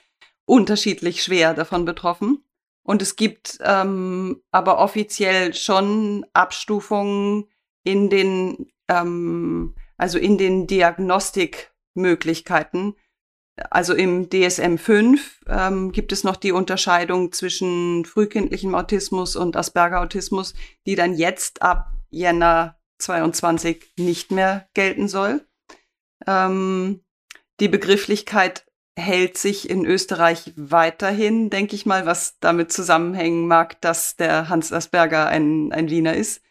unterschiedlich 0.47 1.23
schwer 1.23 1.55
davon 1.55 1.85
betroffen. 1.85 2.45
Und 2.83 3.01
es 3.03 3.15
gibt 3.17 3.59
ähm, 3.63 4.43
aber 4.51 4.79
offiziell 4.79 5.55
schon 5.55 6.25
Abstufungen 6.33 7.51
in 7.85 8.09
den, 8.09 8.73
ähm, 8.89 9.75
also 9.99 10.19
in 10.19 10.39
den 10.39 10.67
Diagnostikmöglichkeiten. 10.67 12.95
Also 13.71 13.95
im 13.95 14.29
DSM 14.31 14.77
5 14.77 15.41
ähm, 15.49 15.93
gibt 15.93 16.13
es 16.13 16.25
noch 16.25 16.37
die 16.37 16.53
Unterscheidung 16.53 17.33
zwischen 17.33 18.05
frühkindlichem 18.05 18.75
Autismus 18.75 19.37
und 19.37 19.57
Asperger-Autismus, 19.57 20.55
die 20.87 20.95
dann 20.95 21.15
jetzt 21.15 21.63
ab 21.63 21.93
Jänner 22.11 22.77
22 22.99 23.95
nicht 23.99 24.31
mehr 24.31 24.69
gelten 24.75 25.09
soll. 25.09 25.47
Ähm, 26.27 27.01
die 27.61 27.69
Begrifflichkeit 27.69 28.65
hält 28.97 29.39
sich 29.39 29.71
in 29.71 29.85
Österreich 29.87 30.53
weiterhin, 30.57 31.51
denke 31.51 31.77
ich 31.77 31.87
mal, 31.87 32.07
was 32.07 32.39
damit 32.41 32.73
zusammenhängen 32.73 33.47
mag, 33.47 33.81
dass 33.81 34.17
der 34.17 34.49
Hans 34.49 34.73
Asperger 34.73 35.29
ein, 35.29 35.73
ein 35.73 35.89
Wiener 35.89 36.15
ist. 36.15 36.43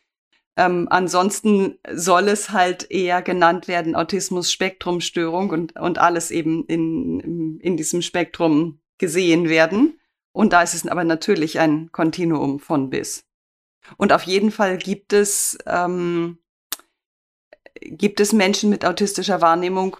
Ähm, 0.57 0.87
ansonsten 0.89 1.77
soll 1.93 2.27
es 2.27 2.49
halt 2.49 2.89
eher 2.89 3.21
genannt 3.21 3.67
werden 3.67 3.95
Autismus-Spektrum-Störung 3.95 5.51
und, 5.51 5.79
und 5.79 5.99
alles 5.99 6.31
eben 6.31 6.65
in, 6.65 7.59
in 7.59 7.77
diesem 7.77 8.01
Spektrum 8.01 8.79
gesehen 8.97 9.49
werden. 9.49 9.99
Und 10.31 10.53
da 10.53 10.63
ist 10.63 10.73
es 10.73 10.87
aber 10.87 11.03
natürlich 11.03 11.59
ein 11.59 11.91
Kontinuum 11.91 12.59
von 12.59 12.89
bis. 12.89 13.25
Und 13.97 14.11
auf 14.11 14.23
jeden 14.23 14.51
Fall 14.51 14.79
gibt 14.79 15.13
es, 15.13 15.59
ähm, 15.67 16.39
gibt 17.79 18.19
es 18.19 18.33
Menschen 18.33 18.71
mit 18.71 18.83
autistischer 18.83 19.41
Wahrnehmung, 19.41 19.97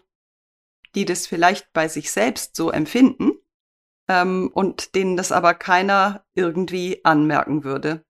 die 0.95 1.05
das 1.05 1.27
vielleicht 1.27 1.71
bei 1.71 1.87
sich 1.87 2.11
selbst 2.11 2.55
so 2.55 2.71
empfinden 2.71 3.33
ähm, 4.07 4.49
und 4.51 4.95
denen 4.95 5.17
das 5.17 5.31
aber 5.31 5.53
keiner 5.53 6.25
irgendwie 6.33 7.05
anmerken 7.05 7.63
würde. 7.63 8.06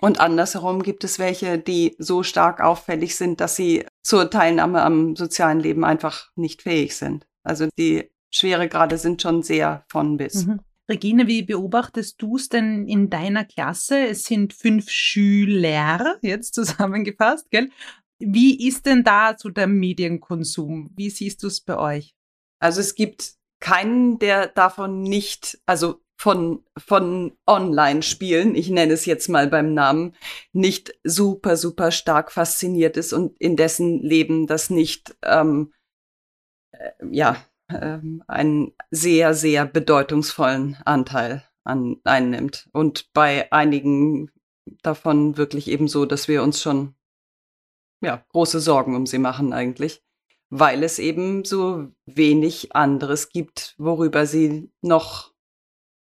Und 0.00 0.20
andersherum 0.20 0.82
gibt 0.82 1.04
es 1.04 1.18
welche, 1.18 1.58
die 1.58 1.96
so 1.98 2.22
stark 2.22 2.60
auffällig 2.60 3.16
sind, 3.16 3.40
dass 3.40 3.56
sie 3.56 3.84
zur 4.02 4.30
Teilnahme 4.30 4.82
am 4.82 5.16
sozialen 5.16 5.60
Leben 5.60 5.84
einfach 5.84 6.30
nicht 6.36 6.62
fähig 6.62 6.96
sind. 6.96 7.26
Also 7.42 7.68
die 7.78 8.10
Schweregrade 8.30 8.98
sind 8.98 9.22
schon 9.22 9.42
sehr 9.42 9.84
von 9.88 10.16
bis. 10.16 10.46
Mhm. 10.46 10.60
Regine, 10.88 11.26
wie 11.26 11.42
beobachtest 11.42 12.20
du 12.22 12.36
es 12.36 12.48
denn 12.48 12.86
in 12.86 13.10
deiner 13.10 13.44
Klasse? 13.44 14.06
Es 14.06 14.24
sind 14.24 14.54
fünf 14.54 14.88
Schüler, 14.88 16.18
jetzt 16.22 16.54
zusammengefasst, 16.54 17.50
gell? 17.50 17.70
Wie 18.18 18.66
ist 18.66 18.86
denn 18.86 19.04
da 19.04 19.36
so 19.36 19.48
der 19.50 19.66
Medienkonsum? 19.66 20.90
Wie 20.96 21.10
siehst 21.10 21.42
du 21.42 21.46
es 21.46 21.60
bei 21.60 21.76
euch? 21.76 22.14
Also 22.58 22.80
es 22.80 22.94
gibt 22.94 23.34
keinen, 23.60 24.18
der 24.18 24.48
davon 24.48 25.02
nicht, 25.02 25.60
also 25.66 26.00
von, 26.18 26.64
von 26.76 27.38
Online-Spielen, 27.46 28.56
ich 28.56 28.68
nenne 28.70 28.92
es 28.92 29.06
jetzt 29.06 29.28
mal 29.28 29.46
beim 29.46 29.72
Namen, 29.72 30.16
nicht 30.52 30.98
super, 31.04 31.56
super 31.56 31.92
stark 31.92 32.32
fasziniert 32.32 32.96
ist 32.96 33.12
und 33.12 33.40
in 33.40 33.56
dessen 33.56 34.02
Leben 34.02 34.48
das 34.48 34.68
nicht, 34.68 35.16
ähm, 35.22 35.72
äh, 36.72 36.90
ja, 37.08 37.36
ähm, 37.70 38.24
einen 38.26 38.72
sehr, 38.90 39.32
sehr 39.32 39.64
bedeutungsvollen 39.64 40.76
Anteil 40.84 41.44
an, 41.62 41.98
einnimmt. 42.02 42.68
Und 42.72 43.12
bei 43.12 43.52
einigen 43.52 44.32
davon 44.82 45.36
wirklich 45.36 45.68
eben 45.68 45.86
so, 45.86 46.04
dass 46.04 46.26
wir 46.26 46.42
uns 46.42 46.60
schon 46.60 46.96
ja, 48.00 48.24
große 48.30 48.58
Sorgen 48.58 48.96
um 48.96 49.06
sie 49.06 49.18
machen 49.18 49.52
eigentlich, 49.52 50.02
weil 50.50 50.82
es 50.82 50.98
eben 50.98 51.44
so 51.44 51.86
wenig 52.06 52.74
anderes 52.74 53.28
gibt, 53.28 53.76
worüber 53.78 54.26
sie 54.26 54.72
noch 54.82 55.27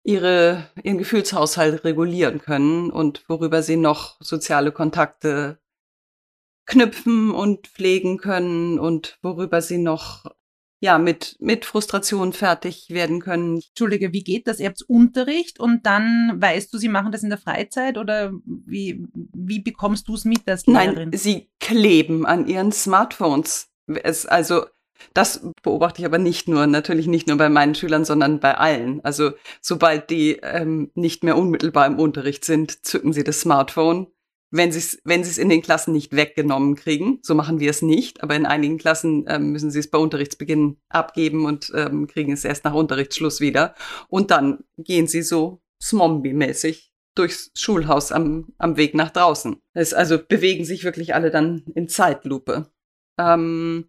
ihre, 0.04 0.70
ihren 0.82 0.98
Gefühlshaushalt 0.98 1.84
regulieren 1.84 2.38
können 2.38 2.90
und 2.90 3.24
worüber 3.28 3.62
sie 3.62 3.76
noch 3.76 4.16
soziale 4.20 4.70
Kontakte 4.70 5.58
knüpfen 6.66 7.30
und 7.30 7.66
pflegen 7.66 8.18
können 8.18 8.78
und 8.78 9.18
worüber 9.22 9.60
sie 9.60 9.78
noch 9.78 10.24
ja, 10.80 10.98
mit, 10.98 11.36
mit 11.40 11.64
Frustration 11.64 12.34
fertig 12.34 12.90
werden 12.90 13.20
können. 13.20 13.56
Entschuldige, 13.56 14.12
wie 14.12 14.22
geht 14.22 14.46
das? 14.46 14.60
Ihr 14.60 14.68
habt 14.68 14.82
Unterricht 14.82 15.58
und 15.58 15.86
dann 15.86 16.32
weißt 16.36 16.72
du, 16.72 16.76
sie 16.78 16.90
machen 16.90 17.10
das 17.10 17.22
in 17.22 17.30
der 17.30 17.38
Freizeit 17.38 17.96
oder 17.96 18.32
wie, 18.44 19.06
wie 19.32 19.60
bekommst 19.60 20.08
du 20.08 20.14
es 20.14 20.26
mit 20.26 20.46
als 20.46 20.66
Lehrerin? 20.66 21.08
Nein, 21.08 21.18
sie 21.18 21.50
kleben 21.58 22.26
an 22.26 22.46
ihren 22.46 22.70
Smartphones. 22.70 23.70
Es, 23.86 24.26
also, 24.26 24.66
das 25.12 25.46
beobachte 25.62 26.02
ich 26.02 26.06
aber 26.06 26.18
nicht 26.18 26.48
nur, 26.48 26.66
natürlich 26.66 27.06
nicht 27.06 27.26
nur 27.26 27.36
bei 27.36 27.48
meinen 27.48 27.74
Schülern, 27.74 28.04
sondern 28.04 28.40
bei 28.40 28.56
allen. 28.56 29.04
Also, 29.04 29.32
sobald 29.60 30.10
die 30.10 30.38
ähm, 30.42 30.90
nicht 30.94 31.24
mehr 31.24 31.36
unmittelbar 31.36 31.86
im 31.86 31.98
Unterricht 31.98 32.44
sind, 32.44 32.84
zücken 32.84 33.12
sie 33.12 33.24
das 33.24 33.40
Smartphone 33.40 34.08
wenn 34.54 34.70
sie 34.70 34.78
es 34.78 35.00
wenn 35.04 35.24
sie's 35.24 35.38
in 35.38 35.48
den 35.48 35.62
Klassen 35.62 35.92
nicht 35.92 36.14
weggenommen 36.14 36.76
kriegen. 36.76 37.18
So 37.22 37.34
machen 37.34 37.58
wir 37.58 37.70
es 37.70 37.82
nicht, 37.82 38.22
aber 38.22 38.36
in 38.36 38.46
einigen 38.46 38.78
Klassen 38.78 39.24
ähm, 39.28 39.50
müssen 39.50 39.72
sie 39.72 39.80
es 39.80 39.90
bei 39.90 39.98
Unterrichtsbeginn 39.98 40.78
abgeben 40.88 41.44
und 41.44 41.72
ähm, 41.74 42.06
kriegen 42.06 42.32
es 42.32 42.44
erst 42.44 42.64
nach 42.64 42.74
Unterrichtsschluss 42.74 43.40
wieder. 43.40 43.74
Und 44.08 44.30
dann 44.30 44.62
gehen 44.78 45.08
sie 45.08 45.22
so 45.22 45.60
Zombie-mäßig 45.80 46.92
durchs 47.16 47.50
Schulhaus 47.56 48.12
am, 48.12 48.52
am 48.58 48.76
Weg 48.76 48.94
nach 48.94 49.10
draußen. 49.10 49.56
Es 49.72 49.92
also 49.92 50.18
bewegen 50.18 50.64
sich 50.64 50.84
wirklich 50.84 51.16
alle 51.16 51.32
dann 51.32 51.64
in 51.74 51.88
Zeitlupe. 51.88 52.70
Ähm, 53.18 53.88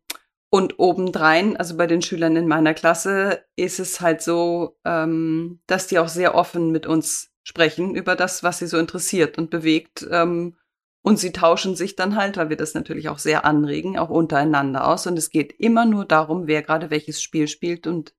und 0.55 0.79
obendrein, 0.79 1.57
also 1.57 1.75
bei 1.75 1.85
den 1.85 2.01
Schülern 2.01 2.37
in 2.37 2.47
meiner 2.47 2.73
Klasse, 2.73 3.43
ist 3.57 3.81
es 3.81 3.99
halt 3.99 4.21
so, 4.21 4.77
ähm, 4.85 5.59
dass 5.67 5.87
die 5.87 5.99
auch 5.99 6.07
sehr 6.07 6.33
offen 6.33 6.71
mit 6.71 6.87
uns 6.87 7.29
sprechen 7.43 7.93
über 7.93 8.15
das, 8.15 8.41
was 8.41 8.59
sie 8.59 8.67
so 8.67 8.77
interessiert 8.77 9.37
und 9.37 9.49
bewegt. 9.49 10.07
Ähm, 10.09 10.55
und 11.03 11.19
sie 11.19 11.33
tauschen 11.33 11.75
sich 11.75 11.97
dann 11.97 12.15
halt, 12.15 12.37
weil 12.37 12.47
wir 12.47 12.55
das 12.55 12.73
natürlich 12.73 13.09
auch 13.09 13.19
sehr 13.19 13.43
anregen, 13.43 13.99
auch 13.99 14.09
untereinander 14.09 14.87
aus. 14.87 15.05
Und 15.07 15.17
es 15.17 15.29
geht 15.29 15.51
immer 15.59 15.83
nur 15.83 16.05
darum, 16.05 16.47
wer 16.47 16.61
gerade 16.61 16.89
welches 16.89 17.21
Spiel 17.21 17.49
spielt 17.49 17.85
und 17.85 18.13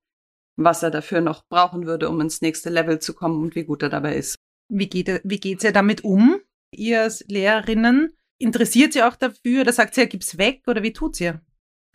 was 0.56 0.82
er 0.82 0.90
dafür 0.90 1.22
noch 1.22 1.48
brauchen 1.48 1.86
würde, 1.86 2.10
um 2.10 2.20
ins 2.20 2.42
nächste 2.42 2.68
Level 2.68 2.98
zu 2.98 3.14
kommen 3.14 3.42
und 3.42 3.54
wie 3.54 3.64
gut 3.64 3.82
er 3.82 3.88
dabei 3.88 4.14
ist. 4.14 4.36
Wie 4.68 4.90
geht, 4.90 5.22
wie 5.24 5.40
geht's 5.40 5.64
ihr 5.64 5.72
damit 5.72 6.04
um, 6.04 6.38
ihr 6.70 7.10
Lehrerinnen? 7.28 8.14
Interessiert 8.38 8.92
sie 8.92 9.04
auch 9.04 9.16
dafür 9.16 9.62
oder 9.62 9.72
sagt 9.72 9.94
sie, 9.94 10.02
ja, 10.02 10.06
gib's 10.06 10.36
weg 10.36 10.64
oder 10.66 10.82
wie 10.82 10.92
tut 10.92 11.16
sie? 11.16 11.32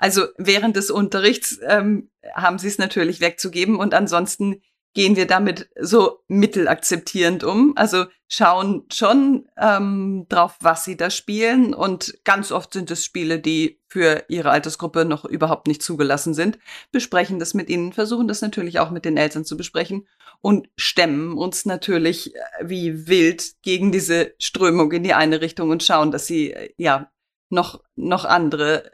Also 0.02 0.26
während 0.40 0.76
des 0.76 0.90
Unterrichts 0.90 1.60
ähm, 1.62 2.10
haben 2.34 2.58
sie 2.58 2.68
es 2.68 2.80
natürlich 2.80 3.22
wegzugeben 3.22 3.76
und 3.76 3.94
ansonsten 3.94 4.64
gehen 4.96 5.16
wir 5.16 5.28
damit 5.28 5.70
so 5.80 6.24
mittelakzeptierend 6.28 7.44
um. 7.44 7.74
Also 7.78 8.06
schauen 8.28 8.86
schon 8.92 9.48
ähm, 9.58 10.26
drauf, 10.28 10.58
was 10.60 10.84
sie 10.84 10.98
da 10.98 11.12
spielen. 11.12 11.76
Und 11.76 12.18
ganz 12.24 12.52
oft 12.52 12.74
sind 12.74 12.90
es 12.90 13.06
Spiele, 13.06 13.40
die 13.40 13.80
für 13.88 14.26
ihre 14.28 14.50
Altersgruppe 14.50 15.06
noch 15.06 15.24
überhaupt 15.24 15.68
nicht 15.68 15.84
zugelassen 15.84 16.34
sind. 16.34 16.58
Besprechen 16.92 17.38
das 17.38 17.54
mit 17.54 17.70
ihnen, 17.70 17.94
versuchen 17.94 18.28
das 18.28 18.42
natürlich 18.42 18.80
auch 18.80 18.90
mit 18.90 19.06
den 19.06 19.18
Eltern 19.18 19.46
zu 19.46 19.56
besprechen 19.56 20.08
und 20.42 20.68
stemmen 20.78 21.38
uns 21.38 21.66
natürlich 21.66 22.36
äh, 22.36 22.40
wie 22.64 23.08
wild 23.08 23.52
gegen 23.62 23.92
diese 23.92 24.34
Strömung 24.40 24.92
in 24.94 25.04
die 25.04 25.14
eine 25.14 25.42
Richtung 25.42 25.70
und 25.70 25.84
schauen, 25.84 26.10
dass 26.10 26.26
sie 26.26 26.54
äh, 26.54 26.74
ja 26.78 27.12
noch, 27.50 27.84
noch 27.96 28.26
andere 28.26 28.92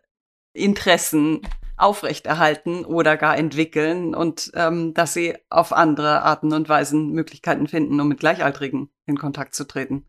Interessen 0.58 1.42
aufrechterhalten 1.78 2.86
oder 2.86 3.18
gar 3.18 3.38
entwickeln 3.38 4.16
und 4.16 4.52
ähm, 4.56 4.94
dass 4.94 5.14
sie 5.14 5.36
auf 5.50 5.72
andere 5.72 6.24
Arten 6.24 6.52
und 6.52 6.68
Weisen 6.68 7.12
Möglichkeiten 7.12 7.68
finden, 7.68 8.00
um 8.00 8.08
mit 8.08 8.20
Gleichaltrigen 8.20 8.90
in 9.06 9.18
Kontakt 9.18 9.54
zu 9.54 9.66
treten. 9.66 10.08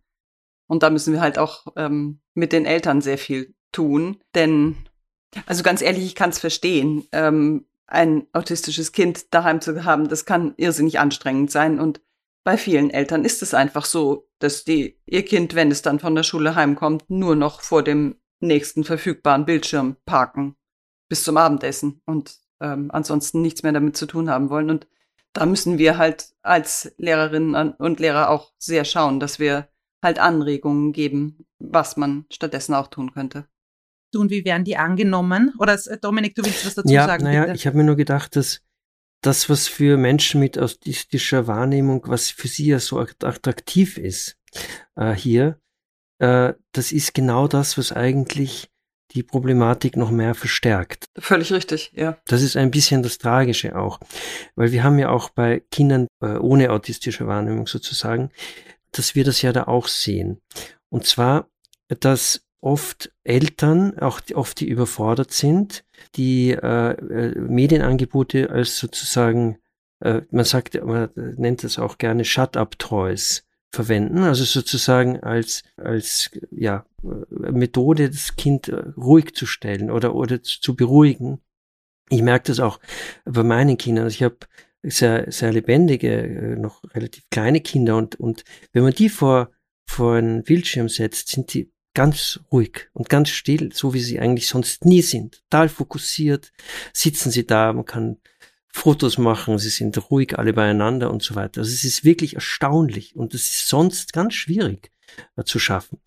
Und 0.66 0.82
da 0.82 0.90
müssen 0.90 1.12
wir 1.12 1.20
halt 1.20 1.38
auch 1.38 1.66
ähm, 1.76 2.20
mit 2.34 2.52
den 2.52 2.64
Eltern 2.64 3.00
sehr 3.00 3.18
viel 3.18 3.54
tun, 3.70 4.18
denn 4.34 4.76
also 5.44 5.62
ganz 5.62 5.82
ehrlich, 5.82 6.04
ich 6.04 6.14
kann 6.14 6.30
es 6.30 6.38
verstehen. 6.38 7.06
Ähm, 7.12 7.66
ein 7.86 8.26
autistisches 8.32 8.92
Kind 8.92 9.32
daheim 9.34 9.60
zu 9.60 9.84
haben, 9.84 10.08
das 10.08 10.24
kann 10.24 10.54
irrsinnig 10.56 10.98
anstrengend 10.98 11.50
sein 11.50 11.78
und 11.78 12.00
bei 12.44 12.56
vielen 12.56 12.88
Eltern 12.88 13.24
ist 13.24 13.42
es 13.42 13.52
einfach 13.52 13.84
so, 13.84 14.26
dass 14.38 14.64
die 14.64 14.98
ihr 15.04 15.24
Kind, 15.24 15.54
wenn 15.54 15.70
es 15.70 15.82
dann 15.82 15.98
von 15.98 16.14
der 16.14 16.22
Schule 16.22 16.54
heimkommt, 16.54 17.10
nur 17.10 17.36
noch 17.36 17.60
vor 17.60 17.82
dem 17.82 18.16
nächsten 18.40 18.84
verfügbaren 18.84 19.44
Bildschirm 19.44 19.96
parken 20.04 20.56
bis 21.08 21.24
zum 21.24 21.36
Abendessen 21.36 22.00
und 22.04 22.36
ähm, 22.60 22.90
ansonsten 22.92 23.42
nichts 23.42 23.62
mehr 23.62 23.72
damit 23.72 23.96
zu 23.96 24.06
tun 24.06 24.30
haben 24.30 24.50
wollen. 24.50 24.70
Und 24.70 24.86
da 25.32 25.46
müssen 25.46 25.78
wir 25.78 25.98
halt 25.98 26.32
als 26.42 26.92
Lehrerinnen 26.98 27.72
und 27.72 28.00
Lehrer 28.00 28.30
auch 28.30 28.52
sehr 28.58 28.84
schauen, 28.84 29.20
dass 29.20 29.38
wir 29.38 29.68
halt 30.02 30.18
Anregungen 30.18 30.92
geben, 30.92 31.46
was 31.58 31.96
man 31.96 32.26
stattdessen 32.30 32.74
auch 32.74 32.88
tun 32.88 33.12
könnte. 33.12 33.46
Und 34.14 34.30
wie 34.30 34.44
werden 34.44 34.64
die 34.64 34.76
angenommen? 34.76 35.52
Oder 35.58 35.74
äh, 35.74 35.98
Dominik, 35.98 36.34
du 36.34 36.44
willst 36.44 36.64
was 36.64 36.74
dazu 36.74 36.92
ja, 36.92 37.06
sagen? 37.06 37.24
Naja, 37.24 37.52
ich 37.52 37.66
habe 37.66 37.76
mir 37.76 37.84
nur 37.84 37.96
gedacht, 37.96 38.36
dass 38.36 38.62
das, 39.20 39.50
was 39.50 39.68
für 39.68 39.96
Menschen 39.96 40.40
mit 40.40 40.58
autistischer 40.58 41.46
Wahrnehmung, 41.46 42.04
was 42.06 42.30
für 42.30 42.48
sie 42.48 42.66
ja 42.66 42.78
so 42.78 42.98
attraktiv 42.98 43.98
ist, 43.98 44.38
äh, 44.96 45.12
hier, 45.12 45.60
äh, 46.18 46.54
das 46.72 46.92
ist 46.92 47.14
genau 47.14 47.48
das, 47.48 47.78
was 47.78 47.92
eigentlich 47.92 48.70
die 49.12 49.22
Problematik 49.22 49.96
noch 49.96 50.10
mehr 50.10 50.34
verstärkt. 50.34 51.06
Völlig 51.18 51.52
richtig, 51.52 51.92
ja. 51.94 52.18
Das 52.26 52.42
ist 52.42 52.56
ein 52.56 52.70
bisschen 52.70 53.02
das 53.02 53.18
Tragische 53.18 53.76
auch, 53.76 54.00
weil 54.54 54.72
wir 54.72 54.84
haben 54.84 54.98
ja 54.98 55.08
auch 55.08 55.30
bei 55.30 55.62
Kindern 55.70 56.08
äh, 56.20 56.36
ohne 56.36 56.70
autistische 56.70 57.26
Wahrnehmung 57.26 57.66
sozusagen, 57.66 58.30
dass 58.92 59.14
wir 59.14 59.24
das 59.24 59.40
ja 59.42 59.52
da 59.52 59.64
auch 59.64 59.88
sehen. 59.88 60.40
Und 60.90 61.06
zwar, 61.06 61.48
dass 62.00 62.42
oft 62.60 63.10
Eltern, 63.24 63.98
auch 63.98 64.20
die, 64.20 64.34
oft 64.34 64.60
die 64.60 64.68
überfordert 64.68 65.32
sind, 65.32 65.84
die 66.16 66.50
äh, 66.50 66.90
äh, 66.90 67.38
Medienangebote 67.38 68.50
als 68.50 68.78
sozusagen, 68.78 69.58
man 70.00 70.44
sagt, 70.44 70.80
man 70.84 71.08
nennt 71.16 71.64
das 71.64 71.76
auch 71.80 71.98
gerne 71.98 72.24
Shut-up-Toys 72.24 73.47
verwenden, 73.70 74.18
also 74.18 74.44
sozusagen 74.44 75.20
als, 75.20 75.62
als 75.76 76.30
ja, 76.50 76.86
Methode, 77.30 78.10
das 78.10 78.36
Kind 78.36 78.72
ruhig 78.96 79.34
zu 79.34 79.46
stellen 79.46 79.90
oder, 79.90 80.14
oder 80.14 80.42
zu 80.42 80.74
beruhigen. 80.74 81.40
Ich 82.08 82.22
merke 82.22 82.46
das 82.46 82.60
auch 82.60 82.80
bei 83.24 83.42
meinen 83.42 83.76
Kindern. 83.76 84.04
Also 84.04 84.14
ich 84.14 84.22
habe 84.22 84.38
sehr, 84.82 85.30
sehr 85.30 85.52
lebendige, 85.52 86.56
noch 86.58 86.82
relativ 86.94 87.28
kleine 87.30 87.60
Kinder 87.60 87.96
und, 87.96 88.16
und 88.16 88.44
wenn 88.72 88.84
man 88.84 88.92
die 88.92 89.08
vor, 89.08 89.50
vor 89.86 90.16
einen 90.16 90.44
Bildschirm 90.44 90.88
setzt, 90.88 91.28
sind 91.28 91.52
die 91.52 91.70
ganz 91.94 92.40
ruhig 92.52 92.88
und 92.92 93.08
ganz 93.08 93.30
still, 93.30 93.72
so 93.72 93.92
wie 93.92 94.00
sie 94.00 94.20
eigentlich 94.20 94.46
sonst 94.46 94.84
nie 94.84 95.02
sind. 95.02 95.42
Total 95.50 95.68
fokussiert 95.68 96.52
sitzen 96.92 97.30
sie 97.30 97.46
da, 97.46 97.72
man 97.72 97.84
kann 97.84 98.18
Fotos 98.72 99.18
machen, 99.18 99.58
sie 99.58 99.70
sind 99.70 100.10
ruhig 100.10 100.38
alle 100.38 100.52
beieinander 100.52 101.10
und 101.10 101.22
so 101.22 101.34
weiter. 101.34 101.60
Also 101.60 101.72
es 101.72 101.84
ist 101.84 102.04
wirklich 102.04 102.34
erstaunlich 102.34 103.16
und 103.16 103.34
es 103.34 103.50
ist 103.50 103.68
sonst 103.68 104.12
ganz 104.12 104.34
schwierig 104.34 104.90
äh, 105.36 105.44
zu 105.44 105.58
schaffen. 105.58 106.00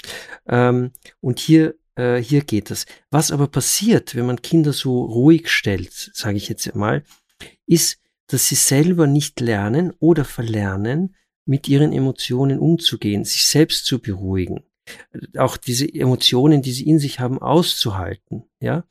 Ähm, 0.48 0.92
und 1.20 1.40
hier, 1.40 1.76
äh, 1.96 2.18
hier 2.18 2.42
geht 2.42 2.70
das. 2.70 2.86
Was 3.10 3.32
aber 3.32 3.48
passiert, 3.48 4.16
wenn 4.16 4.26
man 4.26 4.42
Kinder 4.42 4.74
so 4.74 5.04
ruhig 5.04 5.50
stellt, 5.50 6.12
sage 6.14 6.38
ich 6.38 6.50
jetzt 6.50 6.74
mal, 6.76 7.04
ist, 7.66 8.00
dass 8.28 8.48
sie 8.48 8.56
selber 8.56 9.08
nicht 9.08 9.40
lernen 9.40 9.94
oder 10.00 10.24
verlernen, 10.24 11.16
mit 11.46 11.68
ihren 11.68 11.92
Emotionen 11.92 12.60
umzugehen, 12.60 13.26
sich 13.26 13.46
selbst 13.46 13.86
zu 13.86 14.00
beruhigen 14.00 14.64
auch 15.38 15.58
diese 15.58 15.92
Emotionen, 15.92 16.62
die 16.62 16.72
sie 16.72 16.88
in 16.88 17.00
sich 17.00 17.20
haben, 17.20 17.42
auszuhalten, 17.42 18.44
ja. 18.60 18.84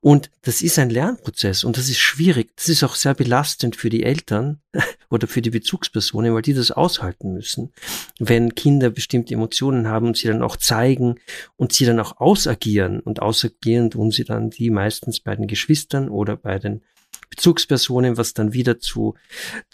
Und 0.00 0.30
das 0.42 0.62
ist 0.62 0.78
ein 0.78 0.90
Lernprozess 0.90 1.64
und 1.64 1.78
das 1.78 1.88
ist 1.88 1.98
schwierig. 1.98 2.54
Das 2.56 2.68
ist 2.68 2.84
auch 2.84 2.94
sehr 2.94 3.14
belastend 3.14 3.74
für 3.74 3.90
die 3.90 4.02
Eltern 4.02 4.60
oder 5.10 5.26
für 5.26 5.42
die 5.42 5.50
Bezugspersonen, 5.50 6.34
weil 6.34 6.42
die 6.42 6.54
das 6.54 6.70
aushalten 6.70 7.32
müssen. 7.32 7.72
Wenn 8.18 8.54
Kinder 8.54 8.90
bestimmte 8.90 9.34
Emotionen 9.34 9.88
haben 9.88 10.08
und 10.08 10.16
sie 10.16 10.28
dann 10.28 10.42
auch 10.42 10.56
zeigen 10.56 11.16
und 11.56 11.72
sie 11.72 11.86
dann 11.86 12.00
auch 12.00 12.20
ausagieren 12.20 13.00
und 13.00 13.20
ausagieren 13.20 13.90
tun 13.90 14.10
sie 14.10 14.24
dann 14.24 14.50
die 14.50 14.70
meistens 14.70 15.20
bei 15.20 15.34
den 15.34 15.46
Geschwistern 15.46 16.08
oder 16.08 16.36
bei 16.36 16.58
den 16.58 16.82
Bezugspersonen, 17.30 18.16
was 18.16 18.34
dann 18.34 18.52
wieder 18.52 18.78
zu 18.78 19.14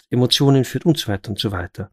Emotionen 0.09 0.65
führt 0.65 0.85
und 0.85 0.97
so 0.97 1.07
weiter 1.07 1.29
und 1.29 1.39
so 1.39 1.51
weiter. 1.51 1.91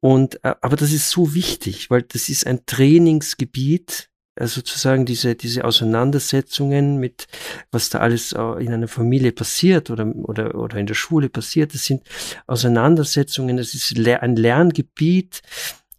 Und, 0.00 0.42
äh, 0.44 0.54
aber 0.60 0.76
das 0.76 0.92
ist 0.92 1.10
so 1.10 1.34
wichtig, 1.34 1.90
weil 1.90 2.02
das 2.02 2.28
ist 2.28 2.46
ein 2.46 2.64
Trainingsgebiet, 2.66 4.08
also 4.38 4.56
sozusagen 4.56 5.06
diese, 5.06 5.34
diese 5.34 5.64
Auseinandersetzungen 5.64 6.98
mit, 6.98 7.26
was 7.70 7.88
da 7.88 8.00
alles 8.00 8.32
äh, 8.32 8.64
in 8.64 8.72
einer 8.72 8.88
Familie 8.88 9.32
passiert 9.32 9.90
oder, 9.90 10.06
oder, 10.14 10.54
oder 10.54 10.76
in 10.76 10.86
der 10.86 10.94
Schule 10.94 11.28
passiert, 11.28 11.74
das 11.74 11.86
sind 11.86 12.02
Auseinandersetzungen, 12.46 13.56
das 13.56 13.74
ist 13.74 13.96
ein 13.96 14.36
Lerngebiet, 14.36 15.42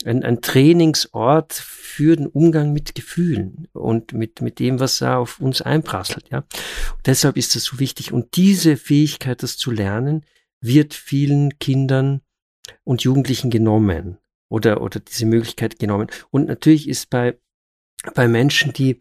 ein, 0.07 0.23
ein 0.23 0.41
Trainingsort 0.41 1.53
für 1.53 2.15
den 2.15 2.27
Umgang 2.27 2.73
mit 2.73 2.95
Gefühlen 2.95 3.67
und 3.73 4.13
mit, 4.13 4.41
mit 4.41 4.59
dem, 4.59 4.79
was 4.79 4.99
da 4.99 5.17
auf 5.17 5.39
uns 5.39 5.61
einprasselt, 5.61 6.29
ja. 6.31 6.43
Deshalb 7.05 7.37
ist 7.37 7.55
das 7.55 7.63
so 7.63 7.79
wichtig. 7.79 8.11
Und 8.11 8.35
diese 8.35 8.77
Fähigkeit, 8.77 9.43
das 9.43 9.57
zu 9.57 9.71
lernen, 9.71 10.25
wird 10.61 10.93
vielen 10.93 11.59
Kindern 11.59 12.21
und 12.83 13.03
Jugendlichen 13.03 13.49
genommen 13.49 14.17
oder, 14.49 14.81
oder 14.81 14.99
diese 14.99 15.25
Möglichkeit 15.25 15.79
genommen. 15.79 16.07
Und 16.31 16.47
natürlich 16.47 16.87
ist 16.87 17.09
bei, 17.09 17.37
bei 18.15 18.27
Menschen, 18.27 18.73
die, 18.73 18.99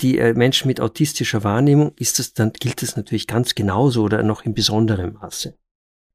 die 0.00 0.18
äh, 0.18 0.34
Menschen 0.34 0.68
mit 0.68 0.80
autistischer 0.80 1.44
Wahrnehmung, 1.44 1.92
ist 1.96 2.18
das, 2.18 2.34
dann 2.34 2.52
gilt 2.52 2.82
das 2.82 2.96
natürlich 2.96 3.26
ganz 3.26 3.54
genauso 3.54 4.02
oder 4.02 4.22
noch 4.22 4.44
in 4.44 4.54
besonderem 4.54 5.14
Maße. 5.14 5.56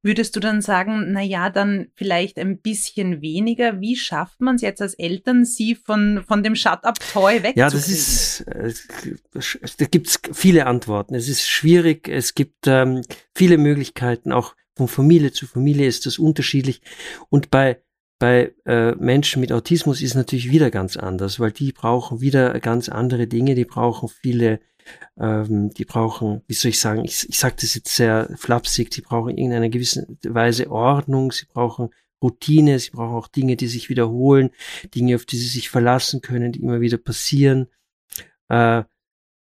Würdest 0.07 0.37
du 0.37 0.39
dann 0.39 0.61
sagen, 0.61 1.11
na 1.11 1.21
ja, 1.21 1.49
dann 1.49 1.87
vielleicht 1.93 2.39
ein 2.39 2.61
bisschen 2.61 3.21
weniger? 3.21 3.81
Wie 3.81 3.97
schafft 3.97 4.39
man 4.39 4.55
es 4.55 4.61
jetzt 4.61 4.81
als 4.81 4.93
Eltern, 4.93 5.43
sie 5.43 5.75
von, 5.75 6.23
von 6.25 6.43
dem 6.43 6.55
Shut-up-Toy 6.55 7.43
wegzukriegen? 7.43 7.59
Ja, 7.59 7.69
das 7.69 7.89
ist, 7.89 8.39
äh, 8.47 8.71
da 9.77 9.85
gibt's 9.85 10.17
viele 10.31 10.65
Antworten. 10.65 11.13
Es 11.13 11.27
ist 11.27 11.45
schwierig, 11.45 12.07
es 12.07 12.35
gibt 12.35 12.67
ähm, 12.67 13.01
viele 13.35 13.57
Möglichkeiten, 13.57 14.31
auch 14.31 14.55
von 14.77 14.87
Familie 14.87 15.33
zu 15.33 15.45
Familie 15.45 15.87
ist 15.87 16.05
das 16.05 16.19
unterschiedlich. 16.19 16.81
Und 17.27 17.51
bei, 17.51 17.81
bei 18.17 18.53
äh, 18.65 18.93
Menschen 18.93 19.41
mit 19.41 19.51
Autismus 19.51 20.01
ist 20.01 20.11
es 20.11 20.15
natürlich 20.15 20.49
wieder 20.49 20.71
ganz 20.71 20.95
anders, 20.95 21.37
weil 21.41 21.51
die 21.51 21.73
brauchen 21.73 22.21
wieder 22.21 22.57
ganz 22.61 22.87
andere 22.87 23.27
Dinge, 23.27 23.55
die 23.55 23.65
brauchen 23.65 24.07
viele, 24.07 24.61
ähm, 25.19 25.73
die 25.73 25.85
brauchen, 25.85 26.41
wie 26.47 26.53
soll 26.53 26.69
ich 26.69 26.79
sagen, 26.79 27.03
ich, 27.03 27.27
ich 27.29 27.39
sage 27.39 27.55
das 27.59 27.75
jetzt 27.75 27.95
sehr 27.95 28.29
flapsig, 28.37 28.91
die 28.91 29.01
brauchen 29.01 29.31
in 29.31 29.37
irgendeiner 29.37 29.69
gewissen 29.69 30.17
Weise 30.23 30.69
Ordnung, 30.71 31.31
sie 31.31 31.45
brauchen 31.45 31.89
Routine, 32.21 32.79
sie 32.79 32.91
brauchen 32.91 33.15
auch 33.15 33.27
Dinge, 33.27 33.55
die 33.55 33.67
sich 33.67 33.89
wiederholen, 33.89 34.49
Dinge, 34.95 35.15
auf 35.15 35.25
die 35.25 35.37
sie 35.37 35.47
sich 35.47 35.69
verlassen 35.69 36.21
können, 36.21 36.51
die 36.51 36.61
immer 36.61 36.81
wieder 36.81 36.97
passieren. 36.97 37.67
Äh, 38.49 38.83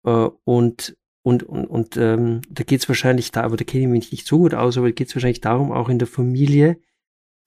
äh, 0.05 0.29
und 0.43 0.95
und, 1.24 1.43
und, 1.43 1.65
und 1.65 1.98
ähm, 1.98 2.41
da 2.50 2.63
geht 2.63 2.81
es 2.81 2.89
wahrscheinlich 2.89 3.31
da, 3.31 3.43
aber 3.43 3.55
da 3.55 3.63
kenne 3.63 3.83
ich 3.83 3.89
mich 3.89 4.12
nicht 4.12 4.25
so 4.25 4.39
gut 4.39 4.55
aus, 4.55 4.77
aber 4.77 4.88
da 4.88 4.91
geht 4.91 5.10
es 5.10 5.15
wahrscheinlich 5.15 5.41
darum, 5.41 5.71
auch 5.71 5.88
in 5.88 6.00
der 6.00 6.07
Familie, 6.07 6.79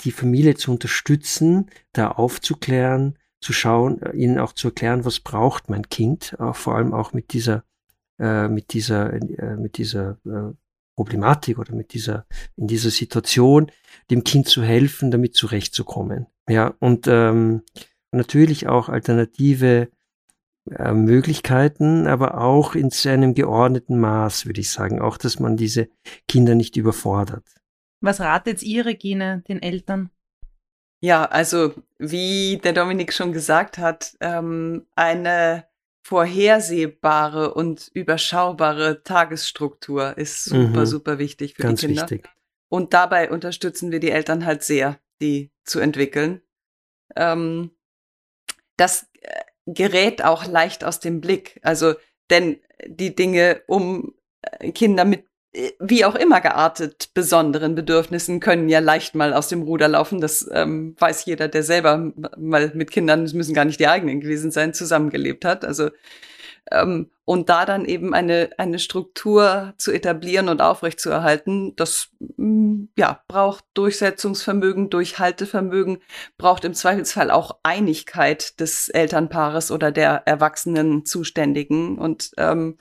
die 0.02 0.12
Familie 0.12 0.54
zu 0.54 0.70
unterstützen, 0.70 1.70
da 1.92 2.12
aufzuklären, 2.12 3.18
zu 3.40 3.52
schauen, 3.52 4.00
äh, 4.02 4.16
ihnen 4.16 4.38
auch 4.38 4.52
zu 4.52 4.68
erklären, 4.68 5.04
was 5.04 5.20
braucht 5.20 5.70
mein 5.70 5.88
Kind, 5.88 6.38
auch 6.38 6.56
vor 6.56 6.76
allem 6.76 6.94
auch 6.94 7.12
mit 7.12 7.32
dieser, 7.32 7.64
äh, 8.18 8.49
mit 8.49 8.73
dieser, 8.73 9.12
äh, 9.12 9.56
mit 9.56 9.78
dieser 9.78 10.18
äh, 10.25 10.54
Problematik 10.97 11.59
oder 11.59 11.75
mit 11.75 11.92
dieser, 11.92 12.26
in 12.56 12.66
dieser 12.68 12.90
Situation, 12.90 13.71
dem 14.11 14.25
Kind 14.25 14.49
zu 14.49 14.62
helfen, 14.62 15.11
damit 15.11 15.35
zurechtzukommen. 15.35 16.26
Ja, 16.49 16.75
und 16.78 17.06
ähm, 17.09 17.62
natürlich 18.12 18.68
auch 18.68 18.88
alternative 18.88 19.88
äh, 20.71 20.92
Möglichkeiten, 20.92 22.06
aber 22.06 22.40
auch 22.40 22.75
in 22.75 22.90
einem 23.06 23.35
geordneten 23.35 23.99
Maß, 23.99 24.47
würde 24.47 24.60
ich 24.60 24.71
sagen. 24.71 25.00
Auch, 25.00 25.19
dass 25.19 25.41
man 25.41 25.56
diese 25.56 25.88
Kinder 26.28 26.54
nicht 26.54 26.76
überfordert. 26.76 27.45
Was 28.00 28.21
ratet 28.21 28.62
ihr, 28.62 28.86
Regine, 28.86 29.43
den 29.49 29.62
Eltern? 29.62 30.10
Ja, 31.00 31.25
also 31.26 31.75
wie 31.99 32.60
der 32.65 32.73
Dominik 32.73 33.12
schon 33.12 33.32
gesagt 33.32 33.76
hat, 33.76 34.17
ähm, 34.21 34.86
eine 34.95 35.65
vorhersehbare 36.04 37.54
und 37.54 37.90
überschaubare 37.95 39.02
Tagesstruktur 39.04 40.19
ist 40.19 40.45
super, 40.45 40.80
mhm. 40.80 40.86
super 40.86 41.19
wichtig 41.19 41.54
für 41.54 41.62
Ganz 41.62 41.80
die 41.80 41.86
Kinder. 41.86 42.02
Wichtig. 42.02 42.28
Und 42.69 42.93
dabei 42.93 43.30
unterstützen 43.30 43.90
wir 43.90 44.00
die 44.00 44.10
Eltern 44.10 44.45
halt 44.45 44.62
sehr, 44.62 45.00
die 45.23 45.50
zu 45.64 45.80
entwickeln. 45.80 46.43
Ähm, 47.17 47.71
das 48.76 49.06
gerät 49.64 50.23
auch 50.23 50.47
leicht 50.47 50.84
aus 50.84 51.00
dem 51.00 51.23
Blick. 51.23 51.58
Also, 51.62 51.95
denn 52.28 52.60
die 52.86 53.14
Dinge 53.14 53.62
um 53.67 54.14
äh, 54.43 54.73
Kinder 54.73 55.06
mit 55.06 55.21
äh, 55.23 55.28
wie 55.78 56.04
auch 56.04 56.14
immer 56.17 56.40
geartet 56.40 57.10
besonderen 57.14 57.75
Bedürfnissen 57.75 58.40
können 58.40 58.69
ja 58.69 58.80
leicht 58.80 59.14
mal 59.14 59.32
aus 59.32 59.49
dem 59.49 59.62
Ruder 59.62 59.88
laufen. 59.88 60.21
Das 60.21 60.49
ähm, 60.52 60.97
weiß 60.99 61.25
jeder, 61.26 61.49
der 61.49 61.62
selber 61.62 62.12
mal 62.36 62.73
mit 62.75 62.90
Kindern, 62.90 63.23
es 63.23 63.34
müssen 63.34 63.54
gar 63.54 63.64
nicht 63.64 63.80
die 63.80 63.88
eigenen 63.88 64.21
gewesen 64.21 64.50
sein, 64.50 64.75
zusammengelebt 64.75 65.45
hat. 65.45 65.64
Also 65.64 65.90
ähm, 66.71 67.10
und 67.25 67.49
da 67.49 67.67
dann 67.67 67.84
eben 67.84 68.14
eine, 68.14 68.50
eine 68.58 68.78
Struktur 68.78 69.75
zu 69.76 69.93
etablieren 69.93 70.49
und 70.49 70.60
aufrechtzuerhalten, 70.60 71.75
das 71.76 72.08
mm, 72.36 72.84
ja, 72.97 73.23
braucht 73.28 73.64
Durchsetzungsvermögen, 73.75 74.90
Durchhaltevermögen, 74.90 75.99
braucht 76.38 76.64
im 76.64 76.75
Zweifelsfall 76.75 77.30
auch 77.30 77.58
Einigkeit 77.62 78.58
des 78.60 78.88
Elternpaares 78.88 79.71
oder 79.71 79.93
der 79.93 80.26
erwachsenen 80.26 81.04
Zuständigen. 81.06 81.99
Und 81.99 82.30
ähm, 82.38 82.78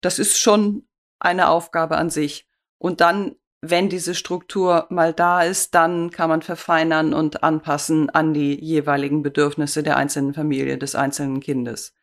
das 0.00 0.18
ist 0.18 0.38
schon 0.38 0.84
eine 1.24 1.48
Aufgabe 1.48 1.96
an 1.96 2.10
sich. 2.10 2.46
Und 2.78 3.00
dann, 3.00 3.36
wenn 3.60 3.88
diese 3.88 4.14
Struktur 4.14 4.86
mal 4.90 5.12
da 5.12 5.42
ist, 5.42 5.74
dann 5.74 6.10
kann 6.10 6.28
man 6.28 6.42
verfeinern 6.42 7.14
und 7.14 7.42
anpassen 7.42 8.10
an 8.10 8.34
die 8.34 8.62
jeweiligen 8.62 9.22
Bedürfnisse 9.22 9.82
der 9.82 9.96
einzelnen 9.96 10.34
Familie, 10.34 10.78
des 10.78 10.94
einzelnen 10.94 11.40
Kindes. 11.40 11.94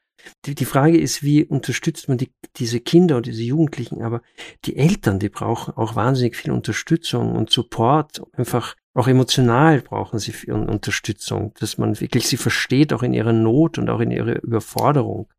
Die, 0.46 0.56
die 0.56 0.66
Frage 0.66 1.00
ist, 1.00 1.24
wie 1.24 1.44
unterstützt 1.44 2.08
man 2.08 2.18
die, 2.18 2.32
diese 2.58 2.80
Kinder 2.80 3.18
und 3.18 3.26
diese 3.26 3.42
Jugendlichen, 3.42 4.04
aber 4.04 4.22
die 4.66 4.76
Eltern, 4.76 5.20
die 5.20 5.30
brauchen 5.30 5.76
auch 5.76 5.96
wahnsinnig 5.96 6.36
viel 6.36 6.52
Unterstützung 6.52 7.36
und 7.36 7.50
Support, 7.50 8.22
einfach 8.34 8.76
auch 8.94 9.08
emotional 9.08 9.82
brauchen 9.82 10.20
sie 10.20 10.34
viel 10.34 10.52
Unterstützung, 10.54 11.54
dass 11.60 11.78
man 11.78 12.00
wirklich 12.02 12.28
sie 12.28 12.38
versteht, 12.38 12.92
auch 12.92 13.04
in 13.04 13.14
ihrer 13.14 13.34
Not 13.34 13.78
und 13.78 13.90
auch 13.90 14.02
in 14.02 14.12
ihrer 14.12 14.44
Überforderung. 14.44 15.30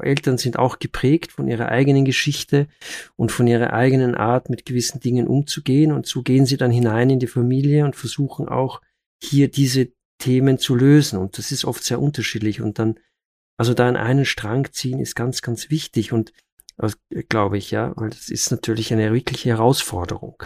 Eltern 0.00 0.38
sind 0.38 0.58
auch 0.58 0.78
geprägt 0.78 1.32
von 1.32 1.48
ihrer 1.48 1.68
eigenen 1.68 2.04
Geschichte 2.04 2.68
und 3.16 3.32
von 3.32 3.46
ihrer 3.46 3.72
eigenen 3.72 4.14
Art, 4.14 4.50
mit 4.50 4.64
gewissen 4.64 5.00
Dingen 5.00 5.26
umzugehen. 5.26 5.92
Und 5.92 6.06
so 6.06 6.22
gehen 6.22 6.46
sie 6.46 6.56
dann 6.56 6.70
hinein 6.70 7.10
in 7.10 7.18
die 7.18 7.26
Familie 7.26 7.84
und 7.84 7.96
versuchen 7.96 8.48
auch 8.48 8.80
hier 9.22 9.50
diese 9.50 9.88
Themen 10.18 10.58
zu 10.58 10.74
lösen. 10.74 11.18
Und 11.18 11.38
das 11.38 11.52
ist 11.52 11.64
oft 11.64 11.84
sehr 11.84 12.00
unterschiedlich. 12.00 12.60
Und 12.60 12.78
dann 12.78 12.98
also 13.56 13.74
da 13.74 13.88
an 13.88 13.96
einen 13.96 14.24
Strang 14.24 14.72
ziehen 14.72 14.98
ist 14.98 15.14
ganz, 15.14 15.42
ganz 15.42 15.70
wichtig 15.70 16.12
und 16.12 16.32
äh, 16.78 16.90
glaube 17.28 17.58
ich, 17.58 17.70
ja, 17.70 17.92
weil 17.96 18.10
das 18.10 18.28
ist 18.28 18.50
natürlich 18.50 18.92
eine 18.92 19.12
wirkliche 19.12 19.50
Herausforderung. 19.50 20.42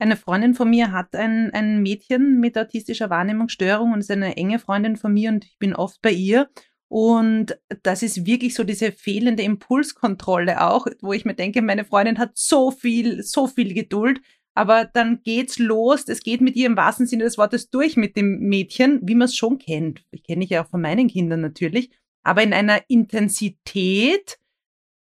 Eine 0.00 0.16
Freundin 0.16 0.54
von 0.54 0.70
mir 0.70 0.92
hat 0.92 1.16
ein, 1.16 1.50
ein 1.52 1.82
Mädchen 1.82 2.38
mit 2.38 2.56
autistischer 2.56 3.10
Wahrnehmungsstörung 3.10 3.92
und 3.92 3.98
ist 3.98 4.10
eine 4.12 4.36
enge 4.36 4.60
Freundin 4.60 4.96
von 4.96 5.12
mir 5.12 5.30
und 5.30 5.44
ich 5.44 5.58
bin 5.58 5.74
oft 5.74 6.00
bei 6.00 6.12
ihr. 6.12 6.48
Und 6.88 7.58
das 7.82 8.02
ist 8.02 8.24
wirklich 8.24 8.54
so 8.54 8.64
diese 8.64 8.92
fehlende 8.92 9.42
Impulskontrolle 9.42 10.62
auch, 10.62 10.86
wo 11.00 11.12
ich 11.12 11.24
mir 11.24 11.34
denke, 11.34 11.60
meine 11.60 11.84
Freundin 11.84 12.18
hat 12.18 12.30
so 12.34 12.70
viel, 12.70 13.22
so 13.22 13.46
viel 13.46 13.74
Geduld, 13.74 14.20
aber 14.54 14.86
dann 14.86 15.22
geht's 15.22 15.58
los. 15.58 16.08
Es 16.08 16.22
geht 16.22 16.40
mit 16.40 16.56
ihr 16.56 16.66
im 16.66 16.76
wahrsten 16.76 17.06
Sinne 17.06 17.24
des 17.24 17.36
Wortes 17.36 17.68
durch 17.70 17.96
mit 17.96 18.16
dem 18.16 18.40
Mädchen, 18.40 19.00
wie 19.02 19.14
man 19.14 19.26
es 19.26 19.36
schon 19.36 19.58
kennt. 19.58 20.02
Ich 20.10 20.22
kenne 20.22 20.44
ich 20.44 20.50
ja 20.50 20.64
auch 20.64 20.70
von 20.70 20.80
meinen 20.80 21.08
Kindern 21.08 21.42
natürlich 21.42 21.90
aber 22.28 22.42
in 22.42 22.52
einer 22.52 22.82
Intensität, 22.88 24.38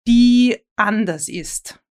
die 0.06 0.58
anders 0.76 1.28
ist. 1.28 1.82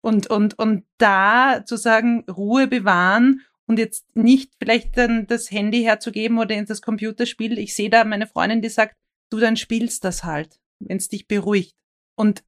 Und, 0.00 0.28
und, 0.28 0.56
und 0.60 0.84
da 0.98 1.64
zu 1.66 1.76
sagen, 1.76 2.24
Ruhe 2.30 2.68
bewahren 2.68 3.40
und 3.66 3.80
jetzt 3.80 4.06
nicht 4.14 4.52
vielleicht 4.60 4.96
dann 4.96 5.26
das 5.26 5.50
Handy 5.50 5.82
herzugeben 5.82 6.38
oder 6.38 6.54
in 6.54 6.66
das 6.66 6.82
Computerspiel. 6.82 7.58
Ich 7.58 7.74
sehe 7.74 7.90
da 7.90 8.04
meine 8.04 8.28
Freundin, 8.28 8.62
die 8.62 8.68
sagt, 8.68 8.94
du 9.30 9.38
dann 9.38 9.56
spielst 9.56 10.04
das 10.04 10.24
halt, 10.24 10.60
wenn 10.78 10.96
es 10.96 11.08
dich 11.08 11.26
beruhigt. 11.26 11.74
Und 12.16 12.44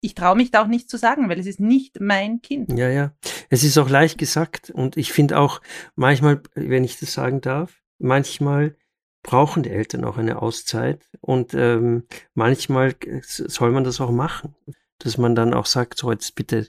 ich 0.00 0.14
traue 0.14 0.36
mich 0.36 0.50
da 0.50 0.62
auch 0.62 0.68
nicht 0.68 0.88
zu 0.88 0.96
sagen, 0.96 1.28
weil 1.28 1.38
es 1.38 1.46
ist 1.46 1.60
nicht 1.60 2.00
mein 2.00 2.40
Kind. 2.40 2.78
Ja, 2.78 2.88
ja. 2.88 3.12
Es 3.50 3.64
ist 3.64 3.78
auch 3.78 3.88
leicht 3.88 4.18
gesagt 4.18 4.70
und 4.70 4.96
ich 4.96 5.12
finde 5.12 5.38
auch 5.38 5.60
manchmal, 5.96 6.42
wenn 6.54 6.84
ich 6.84 6.98
das 6.98 7.12
sagen 7.12 7.40
darf, 7.40 7.82
manchmal 7.98 8.76
brauchen 9.22 9.62
die 9.62 9.70
Eltern 9.70 10.04
auch 10.04 10.16
eine 10.16 10.40
Auszeit 10.40 11.04
und 11.20 11.52
ähm, 11.54 12.04
manchmal 12.34 12.94
soll 13.26 13.72
man 13.72 13.84
das 13.84 14.00
auch 14.00 14.12
machen, 14.12 14.54
dass 14.98 15.18
man 15.18 15.34
dann 15.34 15.54
auch 15.54 15.66
sagt, 15.66 15.98
so 15.98 16.12
jetzt 16.12 16.34
bitte 16.34 16.68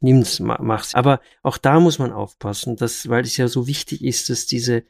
nimm's, 0.00 0.40
mach's. 0.40 0.94
Aber 0.94 1.20
auch 1.42 1.56
da 1.56 1.78
muss 1.78 1.98
man 1.98 2.12
aufpassen, 2.12 2.76
dass, 2.76 3.08
weil 3.08 3.22
es 3.22 3.36
ja 3.36 3.46
so 3.46 3.66
wichtig 3.66 4.04
ist, 4.04 4.28
dass 4.28 4.46
diese 4.46 4.84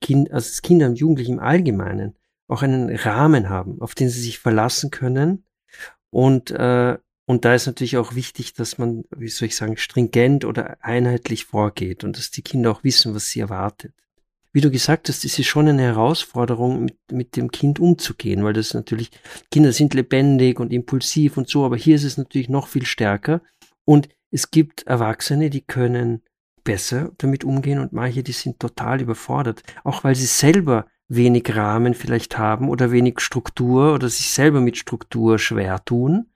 Kind, 0.00 0.30
also 0.32 0.48
das 0.48 0.62
Kinder 0.62 0.86
und 0.86 0.98
Jugendlichen 0.98 1.34
im 1.34 1.40
Allgemeinen 1.40 2.16
auch 2.52 2.62
einen 2.62 2.94
Rahmen 2.94 3.48
haben, 3.48 3.80
auf 3.80 3.94
den 3.94 4.08
sie 4.08 4.20
sich 4.20 4.38
verlassen 4.38 4.90
können. 4.90 5.44
Und, 6.10 6.50
äh, 6.50 6.98
und 7.26 7.44
da 7.44 7.54
ist 7.54 7.66
natürlich 7.66 7.96
auch 7.96 8.14
wichtig, 8.14 8.52
dass 8.54 8.78
man, 8.78 9.04
wie 9.16 9.28
soll 9.28 9.48
ich 9.48 9.56
sagen, 9.56 9.76
stringent 9.76 10.44
oder 10.44 10.76
einheitlich 10.80 11.46
vorgeht 11.46 12.04
und 12.04 12.16
dass 12.16 12.30
die 12.30 12.42
Kinder 12.42 12.70
auch 12.70 12.84
wissen, 12.84 13.14
was 13.14 13.28
sie 13.28 13.40
erwartet. 13.40 13.94
Wie 14.52 14.60
du 14.60 14.70
gesagt 14.70 15.08
hast, 15.08 15.24
ist 15.24 15.38
es 15.38 15.46
schon 15.46 15.66
eine 15.66 15.82
Herausforderung, 15.82 16.84
mit, 16.84 16.96
mit 17.10 17.36
dem 17.36 17.50
Kind 17.50 17.80
umzugehen, 17.80 18.44
weil 18.44 18.52
das 18.52 18.74
natürlich, 18.74 19.10
Kinder 19.50 19.72
sind 19.72 19.94
lebendig 19.94 20.60
und 20.60 20.72
impulsiv 20.72 21.38
und 21.38 21.48
so, 21.48 21.64
aber 21.64 21.76
hier 21.76 21.96
ist 21.96 22.04
es 22.04 22.18
natürlich 22.18 22.50
noch 22.50 22.68
viel 22.68 22.84
stärker. 22.84 23.40
Und 23.86 24.10
es 24.30 24.50
gibt 24.50 24.86
Erwachsene, 24.86 25.48
die 25.48 25.62
können 25.62 26.22
besser 26.64 27.12
damit 27.16 27.44
umgehen 27.44 27.78
und 27.78 27.92
manche, 27.92 28.22
die 28.22 28.32
sind 28.32 28.60
total 28.60 29.00
überfordert, 29.00 29.62
auch 29.84 30.04
weil 30.04 30.14
sie 30.14 30.26
selber 30.26 30.86
wenig 31.14 31.54
Rahmen 31.54 31.94
vielleicht 31.94 32.38
haben 32.38 32.68
oder 32.68 32.90
wenig 32.90 33.20
Struktur 33.20 33.94
oder 33.94 34.08
sich 34.08 34.30
selber 34.30 34.60
mit 34.60 34.76
Struktur 34.76 35.38
schwer 35.38 35.84
tun. 35.84 36.30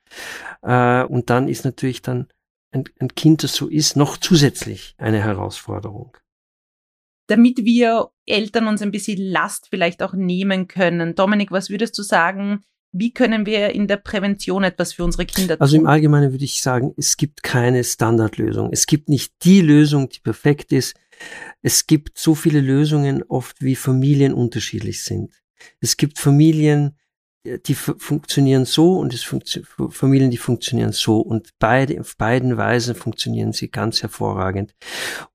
Äh, 0.63 1.05
und 1.05 1.31
dann 1.31 1.49
ist 1.49 1.65
natürlich 1.65 2.03
dann 2.03 2.29
ein, 2.73 2.85
ein 2.99 3.15
Kind, 3.15 3.43
das 3.43 3.55
so 3.55 3.69
ist, 3.69 3.97
noch 3.97 4.17
zusätzlich 4.17 4.95
eine 4.99 5.23
Herausforderung. 5.23 6.17
Damit 7.29 7.65
wir 7.65 8.11
Eltern 8.27 8.69
uns 8.69 8.83
ein 8.83 8.93
bisschen 8.93 9.19
Last 9.19 9.69
vielleicht 9.69 10.03
auch 10.03 10.13
nehmen 10.13 10.69
können. 10.69 11.15
Dominik, 11.15 11.51
was 11.51 11.71
würdest 11.71 11.99
du 11.99 12.03
sagen, 12.03 12.63
wie 12.93 13.13
können 13.13 13.47
wir 13.47 13.71
in 13.71 13.89
der 13.89 13.97
Prävention 13.97 14.65
etwas 14.65 14.93
für 14.93 15.05
unsere 15.05 15.27
Kinder 15.27 15.57
tun? 15.57 15.61
Also 15.61 15.77
im 15.77 15.87
Allgemeinen 15.87 16.33
würde 16.33 16.45
ich 16.45 16.63
sagen, 16.63 16.95
es 16.97 17.17
gibt 17.17 17.43
keine 17.43 17.85
Standardlösung. 17.85 18.71
Es 18.73 18.87
gibt 18.87 19.09
nicht 19.09 19.35
die 19.43 19.61
Lösung, 19.61 20.09
die 20.09 20.21
perfekt 20.21 20.73
ist. 20.73 20.95
Es 21.63 21.87
gibt 21.87 22.19
so 22.19 22.35
viele 22.35 22.61
Lösungen 22.61 23.23
oft, 23.23 23.63
wie 23.63 23.77
Familien 23.77 24.33
unterschiedlich 24.33 25.05
sind. 25.05 25.35
Es 25.81 25.97
gibt 25.97 26.19
Familien, 26.19 26.97
die 27.67 27.75
funktionieren 27.75 28.65
so 28.65 28.99
und 28.99 29.15
es 29.15 29.23
funktio 29.23 29.63
Familien, 29.91 30.31
die 30.31 30.37
funktionieren 30.37 30.93
so 30.93 31.21
und 31.21 31.51
beide, 31.59 32.01
auf 32.01 32.17
beiden 32.17 32.57
Weisen 32.57 32.95
funktionieren 32.95 33.53
sie 33.53 33.69
ganz 33.69 34.03
hervorragend. 34.03 34.75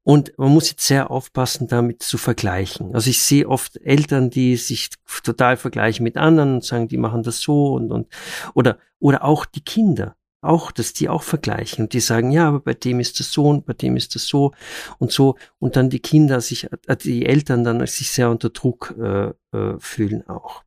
Und 0.04 0.34
man 0.38 0.50
muss 0.50 0.70
jetzt 0.70 0.86
sehr 0.86 1.12
aufpassen, 1.12 1.68
damit 1.68 2.04
zu 2.04 2.18
vergleichen. 2.18 2.94
Also 2.96 3.10
ich 3.10 3.22
sehe 3.22 3.48
oft 3.48 3.78
Eltern, 3.78 4.30
die 4.30 4.56
sich 4.56 4.90
total 5.24 5.58
vergleichen 5.58 6.04
mit 6.04 6.18
anderen 6.18 6.56
und 6.56 6.64
sagen, 6.64 6.88
die 6.88 6.98
machen 6.98 7.24
das 7.24 7.40
so 7.40 7.74
und, 7.74 7.92
und, 7.92 8.08
oder, 8.54 8.78
oder 9.00 9.24
auch 9.24 9.46
die 9.46 9.64
Kinder. 9.64 10.16
Auch, 10.44 10.72
dass 10.72 10.94
die 10.94 11.08
auch 11.08 11.22
vergleichen 11.22 11.86
und 11.86 11.94
die 11.94 12.00
sagen, 12.00 12.32
ja, 12.32 12.48
aber 12.48 12.62
bei 12.62 12.74
dem 12.74 13.00
ist 13.00 13.20
das 13.20 13.32
so 13.32 13.46
und 13.46 13.68
bei 13.68 13.74
dem 13.74 13.96
ist 13.96 14.16
das 14.16 14.26
so 14.26 14.54
und 14.98 15.12
so 15.12 15.36
und 15.60 15.76
dann 15.76 15.92
die 15.92 16.00
Kinder 16.00 16.42
sich, 16.42 16.68
äh, 16.88 16.98
die 16.98 17.28
Eltern 17.28 17.64
dann 17.64 17.86
sich 17.86 18.10
sehr 18.10 18.32
unter 18.32 18.50
Druck 18.50 18.96
äh, 19.00 19.34
äh, 19.56 19.76
fühlen 19.78 20.28
auch. 20.28 20.64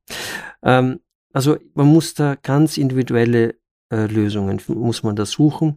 Ähm, 0.63 1.01
also 1.35 1.59
man 1.75 1.88
muss 1.88 2.14
da 2.14 2.37
ganz 2.37 2.79
individuelle 2.79 3.57
äh, 3.92 4.07
Lösungen, 4.07 4.62
muss 4.68 5.03
man 5.03 5.16
da 5.16 5.27
suchen. 5.27 5.77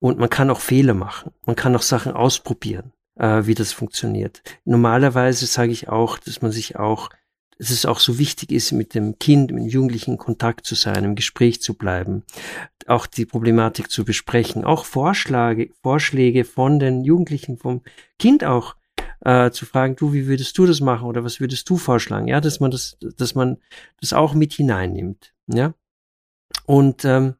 Und 0.00 0.18
man 0.18 0.28
kann 0.30 0.50
auch 0.50 0.60
Fehler 0.60 0.94
machen. 0.94 1.32
Man 1.46 1.56
kann 1.56 1.74
auch 1.74 1.82
Sachen 1.82 2.12
ausprobieren, 2.12 2.92
äh, 3.16 3.46
wie 3.46 3.54
das 3.54 3.72
funktioniert. 3.72 4.42
Normalerweise 4.64 5.46
sage 5.46 5.72
ich 5.72 5.88
auch, 5.88 6.18
dass 6.18 6.42
man 6.42 6.52
sich 6.52 6.76
auch, 6.76 7.08
dass 7.58 7.70
es 7.70 7.86
auch 7.86 7.98
so 7.98 8.18
wichtig 8.18 8.52
ist, 8.52 8.70
mit 8.72 8.94
dem 8.94 9.18
Kind, 9.18 9.50
mit 9.50 9.64
dem 9.64 9.68
Jugendlichen 9.68 10.12
in 10.12 10.18
Kontakt 10.18 10.66
zu 10.66 10.74
sein, 10.74 11.04
im 11.04 11.16
Gespräch 11.16 11.60
zu 11.62 11.74
bleiben, 11.74 12.22
auch 12.86 13.06
die 13.06 13.26
Problematik 13.26 13.90
zu 13.90 14.04
besprechen, 14.04 14.64
auch 14.64 14.84
Vorschläge, 14.84 15.70
Vorschläge 15.82 16.44
von 16.44 16.78
den 16.78 17.02
Jugendlichen, 17.02 17.58
vom 17.58 17.82
Kind 18.20 18.44
auch 18.44 18.76
äh, 19.24 19.50
zu 19.50 19.66
fragen, 19.66 19.96
du, 19.96 20.12
wie 20.12 20.26
würdest 20.26 20.56
du 20.58 20.66
das 20.66 20.80
machen 20.80 21.06
oder 21.06 21.24
was 21.24 21.40
würdest 21.40 21.68
du 21.68 21.76
vorschlagen? 21.76 22.28
Ja, 22.28 22.40
dass 22.40 22.60
man 22.60 22.70
das, 22.70 22.96
dass 23.00 23.34
man 23.34 23.58
das 24.00 24.12
auch 24.12 24.34
mit 24.34 24.52
hineinnimmt. 24.52 25.32
Ja. 25.46 25.74
Und 26.64 27.04
ähm, 27.04 27.34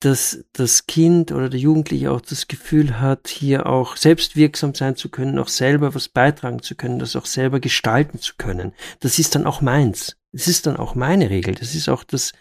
dass 0.00 0.44
das 0.52 0.86
Kind 0.86 1.32
oder 1.32 1.48
der 1.48 1.58
Jugendliche 1.58 2.10
auch 2.10 2.20
das 2.20 2.48
Gefühl 2.48 3.00
hat, 3.00 3.28
hier 3.28 3.66
auch 3.66 3.96
selbst 3.96 4.36
wirksam 4.36 4.74
sein 4.74 4.94
zu 4.94 5.08
können, 5.08 5.38
auch 5.38 5.48
selber 5.48 5.94
was 5.94 6.08
beitragen 6.08 6.62
zu 6.62 6.74
können, 6.74 6.98
das 6.98 7.16
auch 7.16 7.26
selber 7.26 7.60
gestalten 7.60 8.18
zu 8.18 8.34
können. 8.36 8.72
Das 9.00 9.18
ist 9.18 9.34
dann 9.34 9.46
auch 9.46 9.62
meins. 9.62 10.16
Das 10.32 10.48
ist 10.48 10.66
dann 10.66 10.76
auch 10.76 10.94
meine 10.94 11.30
Regel. 11.30 11.54
Das 11.54 11.74
ist 11.74 11.88
auch 11.88 12.04
das, 12.04 12.32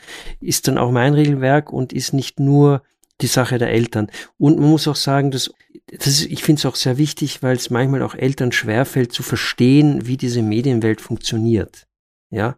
ist 0.41 0.67
dann 0.67 0.77
auch 0.77 0.91
mein 0.91 1.13
Regelwerk 1.13 1.71
und 1.71 1.93
ist 1.93 2.11
nicht 2.11 2.41
nur 2.41 2.83
die 3.21 3.27
Sache 3.27 3.57
der 3.57 3.69
Eltern. 3.69 4.11
Und 4.37 4.59
man 4.59 4.69
muss 4.69 4.87
auch 4.87 4.95
sagen, 4.95 5.31
dass 5.31 5.51
das 5.87 6.23
ich 6.23 6.43
finde 6.43 6.59
es 6.59 6.65
auch 6.65 6.75
sehr 6.75 6.97
wichtig, 6.97 7.43
weil 7.43 7.55
es 7.55 7.69
manchmal 7.69 8.01
auch 8.01 8.15
Eltern 8.15 8.51
schwerfällt 8.51 9.11
zu 9.11 9.23
verstehen, 9.23 10.07
wie 10.07 10.17
diese 10.17 10.41
Medienwelt 10.41 11.01
funktioniert. 11.01 11.87
Ja, 12.31 12.57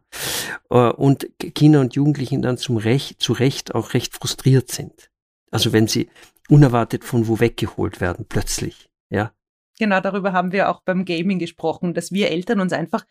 äh, 0.69 0.89
und 0.91 1.27
Kinder 1.53 1.81
und 1.81 1.93
Jugendlichen 1.93 2.41
dann 2.41 2.57
zum 2.57 2.77
Recht, 2.77 3.21
zu 3.21 3.33
Recht 3.33 3.75
auch 3.75 3.93
recht 3.93 4.15
frustriert 4.15 4.71
sind. 4.71 5.11
Also 5.51 5.73
wenn 5.73 5.87
sie 5.87 6.09
unerwartet 6.49 7.03
von 7.03 7.27
wo 7.27 7.39
weggeholt 7.39 7.99
werden, 8.01 8.25
plötzlich. 8.27 8.89
Ja. 9.09 9.33
Genau, 9.77 9.99
darüber 9.99 10.33
haben 10.33 10.51
wir 10.51 10.69
auch 10.69 10.81
beim 10.81 11.05
Gaming 11.05 11.37
gesprochen, 11.37 11.93
dass 11.93 12.11
wir 12.11 12.31
Eltern 12.31 12.59
uns 12.61 12.73
einfach 12.73 13.05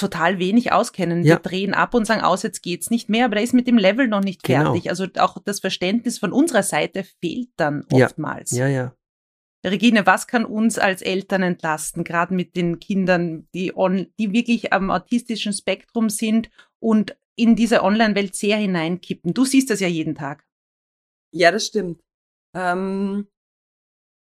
total 0.00 0.38
wenig 0.38 0.72
auskennen. 0.72 1.22
Ja. 1.22 1.36
Wir 1.36 1.36
drehen 1.36 1.74
ab 1.74 1.94
und 1.94 2.06
sagen, 2.06 2.22
aus, 2.22 2.42
jetzt 2.42 2.62
geht's 2.62 2.90
nicht 2.90 3.08
mehr, 3.08 3.26
aber 3.26 3.36
da 3.36 3.42
ist 3.42 3.54
mit 3.54 3.66
dem 3.66 3.78
Level 3.78 4.08
noch 4.08 4.22
nicht 4.22 4.42
genau. 4.42 4.72
fertig. 4.72 4.90
Also 4.90 5.06
auch 5.18 5.38
das 5.44 5.60
Verständnis 5.60 6.18
von 6.18 6.32
unserer 6.32 6.62
Seite 6.62 7.04
fehlt 7.20 7.50
dann 7.56 7.84
oftmals. 7.92 8.50
Ja, 8.52 8.66
ja. 8.66 8.94
ja. 9.64 9.70
Regine, 9.70 10.06
was 10.06 10.26
kann 10.26 10.44
uns 10.44 10.78
als 10.78 11.02
Eltern 11.02 11.42
entlasten, 11.42 12.02
gerade 12.02 12.34
mit 12.34 12.56
den 12.56 12.78
Kindern, 12.80 13.46
die, 13.54 13.76
on, 13.76 14.06
die 14.18 14.32
wirklich 14.32 14.72
am 14.72 14.90
autistischen 14.90 15.52
Spektrum 15.52 16.08
sind 16.08 16.50
und 16.78 17.16
in 17.36 17.56
diese 17.56 17.82
Online-Welt 17.82 18.34
sehr 18.34 18.56
hineinkippen? 18.56 19.34
Du 19.34 19.44
siehst 19.44 19.68
das 19.68 19.80
ja 19.80 19.88
jeden 19.88 20.14
Tag. 20.14 20.46
Ja, 21.32 21.52
das 21.52 21.66
stimmt. 21.66 22.00
Ähm, 22.56 23.28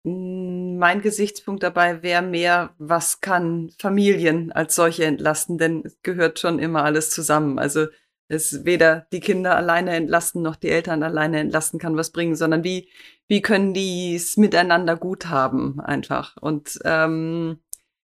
mein 0.04 1.02
Gesichtspunkt 1.02 1.62
dabei 1.62 2.02
wäre 2.02 2.22
mehr, 2.22 2.74
was 2.78 3.20
kann 3.20 3.70
Familien 3.78 4.52
als 4.52 4.74
solche 4.74 5.04
entlasten, 5.04 5.58
denn 5.58 5.82
es 5.84 5.98
gehört 6.02 6.38
schon 6.38 6.58
immer 6.58 6.84
alles 6.84 7.10
zusammen. 7.10 7.58
Also 7.58 7.86
es 8.28 8.64
weder 8.64 9.06
die 9.12 9.20
Kinder 9.20 9.56
alleine 9.56 9.96
entlasten 9.96 10.42
noch 10.42 10.56
die 10.56 10.68
Eltern 10.68 11.02
alleine 11.02 11.40
entlasten 11.40 11.80
kann 11.80 11.96
was 11.96 12.12
bringen, 12.12 12.36
sondern 12.36 12.62
wie, 12.62 12.90
wie 13.26 13.42
können 13.42 13.74
die 13.74 14.14
es 14.14 14.36
miteinander 14.36 14.96
gut 14.96 15.26
haben 15.26 15.80
einfach. 15.80 16.36
Und 16.40 16.78
ähm, 16.84 17.60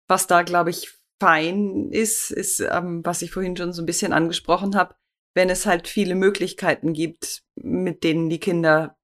was 0.07 0.27
da, 0.27 0.43
glaube 0.43 0.69
ich, 0.69 0.93
fein 1.19 1.89
ist, 1.91 2.31
ist, 2.31 2.59
ähm, 2.59 3.01
was 3.03 3.21
ich 3.21 3.31
vorhin 3.31 3.57
schon 3.57 3.73
so 3.73 3.81
ein 3.81 3.85
bisschen 3.85 4.13
angesprochen 4.13 4.75
habe, 4.75 4.95
wenn 5.33 5.49
es 5.49 5.65
halt 5.65 5.87
viele 5.87 6.15
Möglichkeiten 6.15 6.93
gibt, 6.93 7.43
mit 7.55 8.03
denen 8.03 8.29
die 8.29 8.39
Kinder 8.39 8.97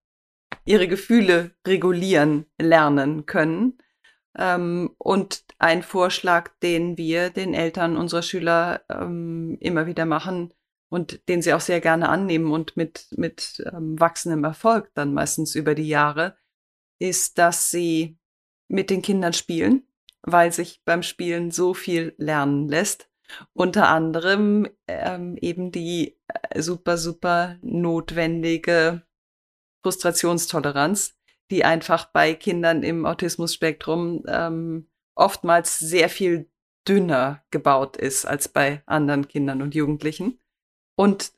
ihre 0.66 0.88
Gefühle 0.88 1.52
regulieren 1.66 2.46
lernen 2.60 3.26
können. 3.26 3.78
Ähm, 4.38 4.96
und 4.98 5.44
ein 5.60 5.84
Vorschlag, 5.84 6.52
den 6.64 6.98
wir 6.98 7.30
den 7.30 7.54
Eltern 7.54 7.98
unserer 7.98 8.22
Schüler 8.22 8.82
ähm, 8.90 9.58
immer 9.60 9.86
wieder 9.88 10.06
machen, 10.06 10.54
und 10.92 11.28
den 11.30 11.42
sie 11.42 11.54
auch 11.54 11.62
sehr 11.62 11.80
gerne 11.80 12.10
annehmen 12.10 12.52
und 12.52 12.76
mit, 12.76 13.08
mit 13.12 13.64
ähm, 13.72 13.98
wachsendem 13.98 14.44
Erfolg 14.44 14.92
dann 14.94 15.14
meistens 15.14 15.56
über 15.56 15.74
die 15.74 15.88
Jahre, 15.88 16.36
ist, 17.00 17.38
dass 17.38 17.72
sie 17.72 18.20
mit 18.68 18.90
den 18.90 19.02
Kindern 19.02 19.32
spielen, 19.32 19.88
weil 20.22 20.52
sich 20.52 20.82
beim 20.84 21.02
Spielen 21.02 21.50
so 21.50 21.74
viel 21.74 22.14
lernen 22.18 22.68
lässt. 22.68 23.10
Unter 23.54 23.88
anderem 23.88 24.68
ähm, 24.88 25.38
eben 25.40 25.72
die 25.72 26.20
äh, 26.28 26.62
super, 26.62 26.98
super 26.98 27.58
notwendige 27.62 29.04
Frustrationstoleranz, 29.82 31.18
die 31.50 31.66
einfach 31.66 32.06
bei 32.06 32.34
Kindern 32.34 32.84
im 32.84 33.06
Autismus-Spektrum 33.06 34.24
ähm, 34.28 34.88
oftmals 35.16 35.80
sehr 35.80 36.10
viel 36.10 36.50
dünner 36.88 37.44
gebaut 37.52 37.98
ist 37.98 38.26
als 38.26 38.48
bei 38.48 38.82
anderen 38.86 39.28
Kindern 39.28 39.62
und 39.62 39.76
Jugendlichen. 39.76 40.40
Und 40.96 41.34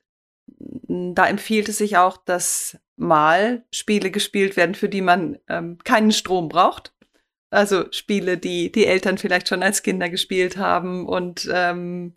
da 0.87 1.27
empfiehlt 1.27 1.69
es 1.69 1.77
sich 1.77 1.97
auch, 1.97 2.17
dass 2.17 2.77
mal 2.95 3.65
Spiele 3.71 4.11
gespielt 4.11 4.55
werden, 4.55 4.75
für 4.75 4.89
die 4.89 5.01
man 5.01 5.39
ähm, 5.47 5.77
keinen 5.83 6.11
Strom 6.11 6.49
braucht. 6.49 6.93
Also 7.49 7.91
Spiele, 7.91 8.37
die 8.37 8.71
die 8.71 8.85
Eltern 8.85 9.17
vielleicht 9.17 9.47
schon 9.47 9.63
als 9.63 9.83
Kinder 9.83 10.09
gespielt 10.09 10.57
haben 10.57 11.07
und 11.07 11.49
ähm, 11.51 12.15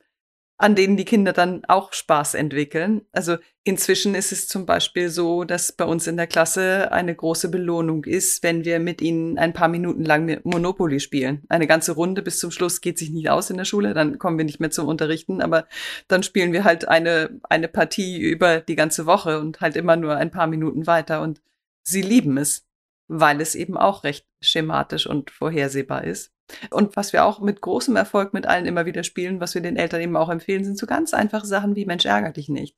an 0.58 0.74
denen 0.74 0.96
die 0.96 1.04
Kinder 1.04 1.34
dann 1.34 1.64
auch 1.66 1.92
Spaß 1.92 2.34
entwickeln. 2.34 3.02
Also 3.12 3.36
inzwischen 3.62 4.14
ist 4.14 4.32
es 4.32 4.48
zum 4.48 4.64
Beispiel 4.64 5.10
so, 5.10 5.44
dass 5.44 5.72
bei 5.72 5.84
uns 5.84 6.06
in 6.06 6.16
der 6.16 6.26
Klasse 6.26 6.90
eine 6.92 7.14
große 7.14 7.50
Belohnung 7.50 8.04
ist, 8.04 8.42
wenn 8.42 8.64
wir 8.64 8.78
mit 8.78 9.02
ihnen 9.02 9.36
ein 9.38 9.52
paar 9.52 9.68
Minuten 9.68 10.02
lang 10.02 10.40
Monopoly 10.44 11.00
spielen. 11.00 11.42
Eine 11.50 11.66
ganze 11.66 11.92
Runde 11.92 12.22
bis 12.22 12.38
zum 12.38 12.50
Schluss 12.50 12.80
geht 12.80 12.96
sich 12.98 13.10
nicht 13.10 13.28
aus 13.28 13.50
in 13.50 13.58
der 13.58 13.66
Schule, 13.66 13.92
dann 13.92 14.18
kommen 14.18 14.38
wir 14.38 14.46
nicht 14.46 14.60
mehr 14.60 14.70
zum 14.70 14.88
Unterrichten, 14.88 15.42
aber 15.42 15.66
dann 16.08 16.22
spielen 16.22 16.52
wir 16.52 16.64
halt 16.64 16.88
eine, 16.88 17.38
eine 17.50 17.68
Partie 17.68 18.18
über 18.18 18.60
die 18.60 18.76
ganze 18.76 19.04
Woche 19.04 19.38
und 19.40 19.60
halt 19.60 19.76
immer 19.76 19.96
nur 19.96 20.16
ein 20.16 20.30
paar 20.30 20.46
Minuten 20.46 20.86
weiter 20.86 21.20
und 21.20 21.42
sie 21.82 22.02
lieben 22.02 22.38
es, 22.38 22.66
weil 23.08 23.42
es 23.42 23.54
eben 23.54 23.76
auch 23.76 24.04
recht 24.04 24.26
schematisch 24.40 25.06
und 25.06 25.30
vorhersehbar 25.30 26.04
ist. 26.04 26.32
Und 26.70 26.96
was 26.96 27.12
wir 27.12 27.24
auch 27.24 27.40
mit 27.40 27.60
großem 27.60 27.96
Erfolg 27.96 28.32
mit 28.32 28.46
allen 28.46 28.66
immer 28.66 28.86
wieder 28.86 29.02
spielen, 29.02 29.40
was 29.40 29.54
wir 29.54 29.62
den 29.62 29.76
Eltern 29.76 30.00
eben 30.00 30.16
auch 30.16 30.28
empfehlen, 30.28 30.64
sind 30.64 30.78
so 30.78 30.86
ganz 30.86 31.14
einfache 31.14 31.46
Sachen 31.46 31.76
wie 31.76 31.86
Mensch 31.86 32.04
ärger 32.04 32.32
dich 32.32 32.48
nicht. 32.48 32.76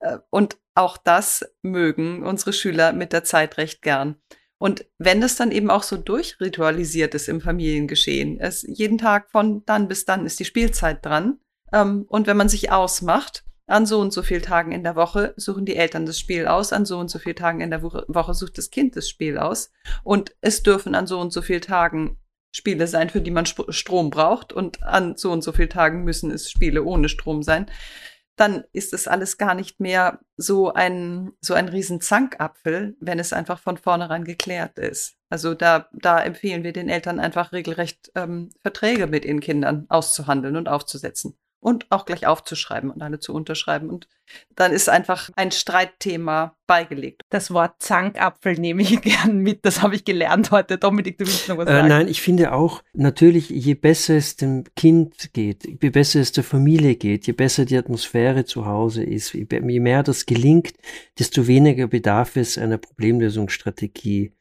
Äh, 0.00 0.18
und 0.30 0.58
auch 0.74 0.96
das 0.96 1.44
mögen 1.62 2.24
unsere 2.24 2.52
Schüler 2.52 2.92
mit 2.92 3.12
der 3.12 3.24
Zeit 3.24 3.58
recht 3.58 3.82
gern. 3.82 4.16
Und 4.58 4.86
wenn 4.98 5.20
das 5.20 5.36
dann 5.36 5.52
eben 5.52 5.70
auch 5.70 5.82
so 5.82 5.96
durchritualisiert 5.96 7.14
ist 7.14 7.28
im 7.28 7.40
Familiengeschehen, 7.40 8.38
es 8.40 8.62
jeden 8.62 8.98
Tag 8.98 9.30
von 9.30 9.64
dann 9.64 9.88
bis 9.88 10.04
dann 10.04 10.26
ist 10.26 10.38
die 10.38 10.44
Spielzeit 10.44 11.04
dran. 11.04 11.38
Ähm, 11.72 12.04
und 12.08 12.26
wenn 12.26 12.36
man 12.36 12.48
sich 12.48 12.70
ausmacht, 12.70 13.44
an 13.70 13.86
so 13.86 14.00
und 14.00 14.12
so 14.12 14.22
vielen 14.22 14.42
Tagen 14.42 14.72
in 14.72 14.82
der 14.82 14.96
Woche 14.96 15.32
suchen 15.36 15.64
die 15.64 15.76
Eltern 15.76 16.04
das 16.04 16.18
Spiel 16.18 16.46
aus, 16.48 16.72
an 16.72 16.84
so 16.84 16.98
und 16.98 17.08
so 17.08 17.20
vielen 17.20 17.36
Tagen 17.36 17.60
in 17.60 17.70
der 17.70 17.82
Woche 17.82 18.34
sucht 18.34 18.58
das 18.58 18.70
Kind 18.70 18.96
das 18.96 19.08
Spiel 19.08 19.38
aus. 19.38 19.70
Und 20.02 20.34
es 20.40 20.62
dürfen 20.62 20.94
an 20.94 21.06
so 21.06 21.20
und 21.20 21.32
so 21.32 21.40
vielen 21.40 21.60
Tagen 21.60 22.18
Spiele 22.52 22.86
sein, 22.86 23.10
für 23.10 23.20
die 23.20 23.30
man 23.30 23.46
Strom 23.46 24.10
braucht 24.10 24.52
und 24.52 24.82
an 24.82 25.16
so 25.16 25.30
und 25.30 25.42
so 25.42 25.52
vielen 25.52 25.70
Tagen 25.70 26.04
müssen 26.04 26.30
es 26.30 26.50
Spiele 26.50 26.82
ohne 26.82 27.08
Strom 27.08 27.42
sein, 27.42 27.66
dann 28.36 28.64
ist 28.72 28.94
es 28.94 29.06
alles 29.06 29.36
gar 29.36 29.54
nicht 29.54 29.80
mehr 29.80 30.20
so 30.36 30.72
ein, 30.72 31.32
so 31.40 31.54
ein 31.54 31.68
riesen 31.68 32.00
Zankapfel, 32.00 32.96
wenn 32.98 33.18
es 33.18 33.32
einfach 33.32 33.60
von 33.60 33.76
vornherein 33.76 34.24
geklärt 34.24 34.78
ist. 34.78 35.16
Also 35.28 35.54
da, 35.54 35.88
da 35.92 36.22
empfehlen 36.22 36.64
wir 36.64 36.72
den 36.72 36.88
Eltern 36.88 37.20
einfach 37.20 37.52
regelrecht 37.52 38.10
ähm, 38.14 38.50
Verträge 38.62 39.06
mit 39.06 39.24
ihren 39.24 39.40
Kindern 39.40 39.86
auszuhandeln 39.88 40.56
und 40.56 40.68
aufzusetzen 40.68 41.36
und 41.60 41.86
auch 41.90 42.06
gleich 42.06 42.26
aufzuschreiben 42.26 42.90
und 42.90 43.02
alle 43.02 43.18
zu 43.18 43.34
unterschreiben. 43.34 43.90
Und 43.90 44.08
dann 44.56 44.72
ist 44.72 44.88
einfach 44.88 45.30
ein 45.36 45.50
Streitthema 45.50 46.56
beigelegt. 46.66 47.22
Das 47.28 47.52
Wort 47.52 47.74
Zankapfel 47.80 48.54
nehme 48.54 48.82
ich 48.82 49.00
gern 49.02 49.38
mit. 49.38 49.64
Das 49.64 49.82
habe 49.82 49.94
ich 49.94 50.04
gelernt 50.04 50.50
heute. 50.50 50.78
Dominik, 50.78 51.18
du 51.18 51.26
willst 51.26 51.48
noch 51.48 51.58
was 51.58 51.68
äh, 51.68 51.72
sagen? 51.72 51.88
nein, 51.88 52.08
ich 52.08 52.22
finde 52.22 52.52
auch, 52.52 52.82
natürlich, 52.94 53.50
je 53.50 53.74
besser 53.74 54.16
es 54.16 54.36
dem 54.36 54.64
Kind 54.74 55.32
geht, 55.34 55.66
je 55.66 55.90
besser 55.90 56.20
es 56.20 56.32
der 56.32 56.44
Familie 56.44 56.96
geht, 56.96 57.26
je 57.26 57.34
besser 57.34 57.66
die 57.66 57.76
Atmosphäre 57.76 58.44
zu 58.44 58.64
Hause 58.64 59.04
ist, 59.04 59.34
je 59.34 59.46
mehr 59.80 60.02
das 60.02 60.26
gelingt, 60.26 60.72
desto 61.18 61.46
weniger 61.46 61.86
bedarf 61.86 62.36
es 62.36 62.56
einer 62.56 62.78
Problemlösungsstrategie 62.78 64.32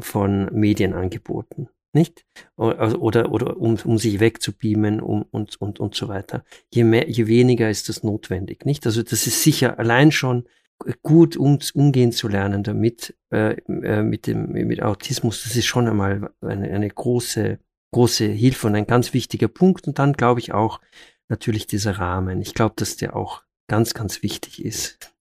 von 0.00 0.46
Medienangeboten 0.52 1.68
nicht? 1.94 2.24
Oder, 2.56 3.00
oder, 3.00 3.32
oder 3.32 3.56
um, 3.56 3.76
um 3.84 3.98
sich 3.98 4.20
wegzubeamen 4.20 5.00
um, 5.00 5.22
und, 5.30 5.60
und, 5.60 5.80
und 5.80 5.94
so 5.94 6.08
weiter. 6.08 6.44
Je 6.72 6.84
mehr, 6.84 7.08
je 7.08 7.26
weniger 7.26 7.70
ist 7.70 7.88
das 7.88 8.02
notwendig, 8.02 8.64
nicht? 8.64 8.86
Also 8.86 9.02
das 9.02 9.26
ist 9.26 9.42
sicher 9.42 9.78
allein 9.78 10.12
schon 10.12 10.44
gut 11.02 11.36
um, 11.36 11.58
umgehen 11.74 12.12
zu 12.12 12.28
lernen 12.28 12.62
damit, 12.62 13.16
äh, 13.30 13.56
äh, 13.66 14.02
mit 14.02 14.26
dem, 14.26 14.52
mit 14.52 14.82
Autismus, 14.82 15.44
das 15.44 15.56
ist 15.56 15.66
schon 15.66 15.88
einmal 15.88 16.30
eine, 16.40 16.70
eine 16.70 16.88
große, 16.88 17.58
große 17.92 18.26
Hilfe 18.26 18.66
und 18.66 18.74
ein 18.74 18.86
ganz 18.86 19.14
wichtiger 19.14 19.48
Punkt. 19.48 19.86
Und 19.86 19.98
dann 19.98 20.12
glaube 20.14 20.40
ich 20.40 20.52
auch 20.52 20.80
natürlich 21.28 21.66
dieser 21.66 21.98
Rahmen. 21.98 22.40
Ich 22.40 22.54
glaube, 22.54 22.74
dass 22.76 22.96
der 22.96 23.16
auch 23.16 23.42
ganz, 23.68 23.94
ganz 23.94 24.22
wichtig 24.22 24.64
ist. 24.64 25.12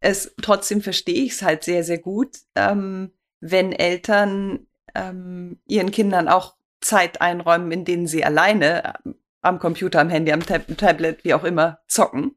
Es 0.00 0.34
trotzdem 0.42 0.82
verstehe 0.82 1.24
ich 1.24 1.32
es 1.32 1.42
halt 1.42 1.64
sehr, 1.64 1.82
sehr 1.82 1.98
gut, 1.98 2.36
ähm, 2.54 3.12
wenn 3.40 3.72
Eltern 3.72 4.66
ähm, 4.96 5.60
ihren 5.66 5.90
Kindern 5.90 6.28
auch 6.28 6.56
Zeit 6.80 7.20
einräumen, 7.20 7.70
in 7.70 7.84
denen 7.84 8.06
sie 8.06 8.24
alleine 8.24 8.84
äh, 8.84 9.10
am 9.42 9.58
Computer, 9.58 10.00
am 10.00 10.08
Handy, 10.08 10.32
am 10.32 10.44
Tab 10.44 10.66
Tablet, 10.76 11.24
wie 11.24 11.34
auch 11.34 11.44
immer, 11.44 11.80
zocken. 11.86 12.36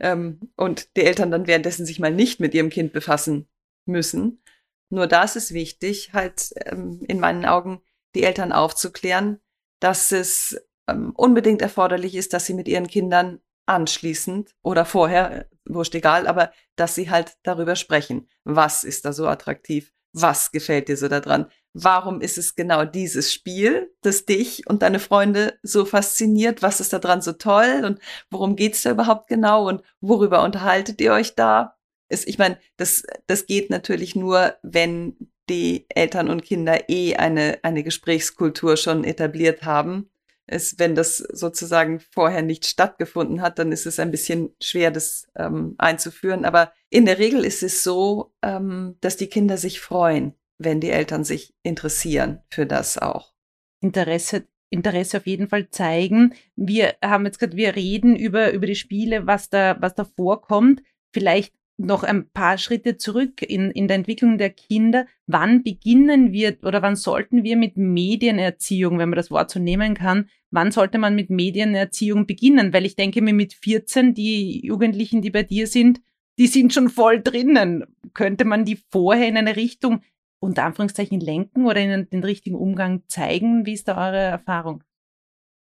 Ähm, 0.00 0.40
und 0.56 0.96
die 0.96 1.04
Eltern 1.04 1.30
dann 1.30 1.46
währenddessen 1.46 1.86
sich 1.86 2.00
mal 2.00 2.12
nicht 2.12 2.40
mit 2.40 2.54
ihrem 2.54 2.70
Kind 2.70 2.92
befassen 2.92 3.48
müssen. 3.84 4.42
Nur 4.88 5.06
da 5.06 5.22
ist 5.22 5.36
es 5.36 5.52
wichtig, 5.52 6.12
halt 6.12 6.50
ähm, 6.66 7.04
in 7.06 7.20
meinen 7.20 7.44
Augen 7.44 7.82
die 8.14 8.24
Eltern 8.24 8.52
aufzuklären, 8.52 9.40
dass 9.78 10.10
es 10.10 10.60
ähm, 10.88 11.12
unbedingt 11.14 11.62
erforderlich 11.62 12.14
ist, 12.14 12.32
dass 12.32 12.46
sie 12.46 12.54
mit 12.54 12.66
ihren 12.66 12.88
Kindern 12.88 13.40
anschließend 13.66 14.54
oder 14.62 14.84
vorher, 14.84 15.30
äh, 15.30 15.44
wurscht 15.64 15.94
egal, 15.94 16.26
aber 16.26 16.52
dass 16.74 16.94
sie 16.94 17.10
halt 17.10 17.36
darüber 17.44 17.76
sprechen. 17.76 18.28
Was 18.44 18.82
ist 18.82 19.04
da 19.04 19.12
so 19.12 19.28
attraktiv? 19.28 19.92
Was 20.12 20.50
gefällt 20.50 20.88
dir 20.88 20.96
so 20.96 21.08
daran? 21.08 21.46
warum 21.72 22.20
ist 22.20 22.38
es 22.38 22.56
genau 22.56 22.84
dieses 22.84 23.32
Spiel, 23.32 23.94
das 24.02 24.24
dich 24.24 24.66
und 24.66 24.82
deine 24.82 24.98
Freunde 24.98 25.58
so 25.62 25.84
fasziniert? 25.84 26.62
Was 26.62 26.80
ist 26.80 26.92
da 26.92 26.98
dran 26.98 27.22
so 27.22 27.32
toll 27.32 27.82
und 27.84 28.00
worum 28.30 28.56
geht's 28.56 28.82
da 28.82 28.90
überhaupt 28.90 29.28
genau 29.28 29.68
und 29.68 29.82
worüber 30.00 30.42
unterhaltet 30.42 31.00
ihr 31.00 31.12
euch 31.12 31.34
da? 31.34 31.76
Ist, 32.08 32.26
ich 32.28 32.38
meine, 32.38 32.58
das, 32.76 33.04
das 33.26 33.46
geht 33.46 33.70
natürlich 33.70 34.16
nur, 34.16 34.56
wenn 34.62 35.16
die 35.48 35.86
Eltern 35.88 36.28
und 36.28 36.42
Kinder 36.42 36.88
eh 36.88 37.16
eine, 37.16 37.58
eine 37.62 37.84
Gesprächskultur 37.84 38.76
schon 38.76 39.04
etabliert 39.04 39.62
haben. 39.64 40.10
Es, 40.50 40.78
wenn 40.78 40.96
das 40.96 41.18
sozusagen 41.18 42.00
vorher 42.00 42.42
nicht 42.42 42.66
stattgefunden 42.66 43.40
hat, 43.40 43.60
dann 43.60 43.70
ist 43.70 43.86
es 43.86 44.00
ein 44.00 44.10
bisschen 44.10 44.54
schwer, 44.60 44.90
das 44.90 45.28
ähm, 45.36 45.76
einzuführen. 45.78 46.44
Aber 46.44 46.72
in 46.88 47.06
der 47.06 47.18
Regel 47.18 47.44
ist 47.44 47.62
es 47.62 47.84
so, 47.84 48.34
ähm, 48.42 48.96
dass 49.00 49.16
die 49.16 49.28
Kinder 49.28 49.56
sich 49.56 49.80
freuen, 49.80 50.34
wenn 50.58 50.80
die 50.80 50.90
Eltern 50.90 51.22
sich 51.22 51.54
interessieren 51.62 52.42
für 52.50 52.66
das 52.66 52.98
auch. 52.98 53.32
Interesse, 53.80 54.48
Interesse 54.70 55.18
auf 55.18 55.26
jeden 55.26 55.48
Fall 55.48 55.70
zeigen. 55.70 56.34
Wir 56.56 56.96
haben 57.00 57.26
jetzt 57.26 57.38
gerade, 57.38 57.56
wir 57.56 57.76
reden 57.76 58.16
über, 58.16 58.52
über 58.52 58.66
die 58.66 58.74
Spiele, 58.74 59.28
was 59.28 59.50
da, 59.50 59.76
was 59.80 59.94
da 59.94 60.04
vorkommt. 60.04 60.82
Vielleicht 61.12 61.54
noch 61.80 62.02
ein 62.02 62.28
paar 62.30 62.58
Schritte 62.58 62.96
zurück 62.96 63.42
in, 63.42 63.70
in 63.70 63.88
der 63.88 63.96
Entwicklung 63.96 64.38
der 64.38 64.50
Kinder. 64.50 65.06
Wann 65.26 65.62
beginnen 65.62 66.32
wir 66.32 66.58
oder 66.62 66.82
wann 66.82 66.96
sollten 66.96 67.42
wir 67.42 67.56
mit 67.56 67.76
Medienerziehung, 67.76 68.98
wenn 68.98 69.08
man 69.08 69.16
das 69.16 69.30
Wort 69.30 69.50
so 69.50 69.58
nehmen 69.58 69.94
kann, 69.94 70.28
wann 70.50 70.70
sollte 70.70 70.98
man 70.98 71.14
mit 71.14 71.30
Medienerziehung 71.30 72.26
beginnen? 72.26 72.72
Weil 72.72 72.86
ich 72.86 72.96
denke 72.96 73.22
mir 73.22 73.34
mit 73.34 73.54
14, 73.54 74.14
die 74.14 74.64
Jugendlichen, 74.64 75.22
die 75.22 75.30
bei 75.30 75.42
dir 75.42 75.66
sind, 75.66 76.00
die 76.38 76.46
sind 76.46 76.72
schon 76.72 76.88
voll 76.88 77.20
drinnen. 77.22 77.84
Könnte 78.14 78.44
man 78.44 78.64
die 78.64 78.78
vorher 78.90 79.28
in 79.28 79.36
eine 79.36 79.56
Richtung 79.56 80.02
unter 80.38 80.64
Anführungszeichen 80.64 81.20
lenken 81.20 81.66
oder 81.66 81.80
ihnen 81.80 82.08
den 82.10 82.24
richtigen 82.24 82.56
Umgang 82.56 83.02
zeigen? 83.08 83.66
Wie 83.66 83.74
ist 83.74 83.88
da 83.88 83.96
eure 83.96 84.18
Erfahrung? 84.18 84.82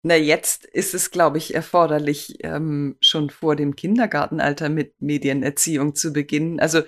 Na, 0.08 0.16
jetzt 0.16 0.66
ist 0.66 0.94
es, 0.94 1.10
glaube 1.10 1.40
ich, 1.40 1.56
erforderlich, 1.56 2.38
ähm, 2.44 2.96
schon 3.02 3.32
vor 3.32 3.56
dem 3.56 3.76
Kindergartenalter 3.76 4.70
mit 4.70 5.02
Medienerziehung 5.02 5.96
zu 5.96 6.14
beginnen. 6.14 6.60
Also 6.60 6.84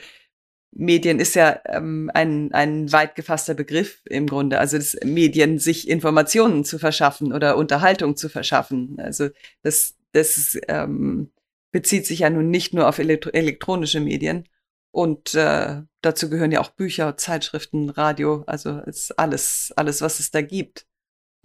Medien 0.71 1.19
ist 1.19 1.33
ja 1.33 1.59
ähm, 1.65 2.11
ein, 2.13 2.53
ein 2.53 2.91
weit 2.91 3.15
gefasster 3.15 3.55
Begriff 3.55 4.03
im 4.05 4.27
Grunde. 4.27 4.59
Also 4.59 4.77
das 4.77 4.95
Medien, 5.03 5.57
sich 5.57 5.89
Informationen 5.89 6.63
zu 6.63 6.77
verschaffen 6.77 7.33
oder 7.33 7.57
Unterhaltung 7.57 8.17
zu 8.17 8.29
verschaffen. 8.29 8.97
Also 8.99 9.29
das, 9.63 9.95
das 10.11 10.55
ähm, 10.67 11.31
bezieht 11.71 12.05
sich 12.05 12.19
ja 12.19 12.29
nun 12.29 12.51
nicht 12.51 12.75
nur 12.75 12.87
auf 12.87 12.99
elektro 12.99 13.31
elektronische 13.31 13.99
Medien, 13.99 14.47
und 14.91 15.35
äh, 15.35 15.83
dazu 16.01 16.29
gehören 16.29 16.51
ja 16.51 16.59
auch 16.59 16.71
Bücher, 16.71 17.17
Zeitschriften, 17.17 17.89
Radio, 17.89 18.43
also 18.47 18.79
ist 18.79 19.11
alles, 19.19 19.71
alles, 19.75 20.01
was 20.01 20.19
es 20.19 20.31
da 20.31 20.41
gibt. 20.41 20.87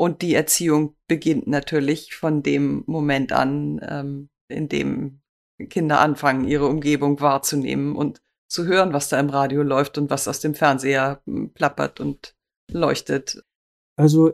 Und 0.02 0.20
die 0.20 0.34
Erziehung 0.34 0.96
beginnt 1.06 1.46
natürlich 1.46 2.16
von 2.16 2.42
dem 2.42 2.82
Moment 2.88 3.30
an, 3.30 3.80
ähm, 3.88 4.30
in 4.48 4.68
dem 4.68 5.20
Kinder 5.68 6.00
anfangen, 6.00 6.44
ihre 6.44 6.66
Umgebung 6.66 7.20
wahrzunehmen 7.20 7.94
und 7.94 8.20
zu 8.48 8.66
hören, 8.66 8.92
was 8.92 9.10
da 9.10 9.20
im 9.20 9.30
Radio 9.30 9.62
läuft 9.62 9.98
und 9.98 10.10
was 10.10 10.26
aus 10.26 10.40
dem 10.40 10.56
Fernseher 10.56 11.22
hm, 11.26 11.52
plappert 11.52 12.00
und 12.00 12.34
leuchtet. 12.72 13.44
Also 13.96 14.32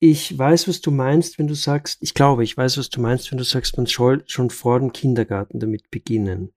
ich 0.00 0.36
weiß, 0.38 0.68
was 0.68 0.82
du 0.82 0.90
meinst, 0.90 1.38
wenn 1.38 1.46
du 1.46 1.54
sagst, 1.54 2.02
ich 2.02 2.12
glaube, 2.12 2.44
ich 2.44 2.54
weiß, 2.54 2.76
was 2.76 2.90
du 2.90 3.00
meinst, 3.00 3.30
wenn 3.30 3.38
du 3.38 3.44
sagst, 3.44 3.78
man 3.78 3.86
soll 3.86 4.22
schon 4.26 4.50
vor 4.50 4.80
dem 4.80 4.92
Kindergarten 4.92 5.60
damit 5.60 5.90
beginnen. 5.90 6.52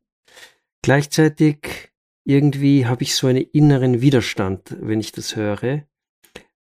Gleichzeitig 0.81 1.93
irgendwie 2.25 2.87
habe 2.87 3.03
ich 3.03 3.15
so 3.15 3.27
einen 3.27 3.45
inneren 3.53 4.01
Widerstand, 4.01 4.75
wenn 4.81 4.99
ich 4.99 5.13
das 5.13 5.37
höre, 5.37 5.63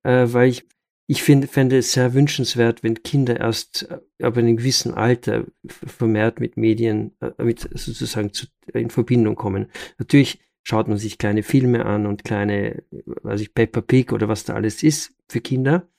äh, 0.04 0.28
weil 0.34 0.50
ich, 0.50 0.68
ich 1.12 1.24
find, 1.24 1.50
fände 1.50 1.80
es 1.80 1.94
sehr 1.94 2.14
wünschenswert, 2.14 2.84
wenn 2.84 3.02
Kinder 3.02 3.40
erst 3.40 3.90
äh, 3.90 4.24
ab 4.24 4.38
einem 4.38 4.58
gewissen 4.58 4.94
Alter 4.94 5.46
vermehrt 5.68 6.40
mit 6.40 6.56
Medien, 6.56 7.14
äh, 7.20 7.44
mit 7.44 7.62
sozusagen 7.62 8.32
zu, 8.32 8.46
in 8.72 8.92
Verbindung 8.92 9.34
kommen. 9.34 9.72
Natürlich 9.98 10.40
schaut 10.62 10.88
man 10.88 11.00
sich 11.00 11.18
kleine 11.18 11.42
Filme 11.42 11.88
an 11.88 12.06
und 12.06 12.24
kleine, 12.24 12.84
weiß 12.92 13.42
ich, 13.42 13.56
Peppa 13.56 13.82
Pig 13.82 14.12
oder 14.12 14.28
was 14.28 14.44
da 14.44 14.54
alles 14.54 14.84
ist 14.84 15.14
für 15.28 15.42
Kinder. 15.42 15.90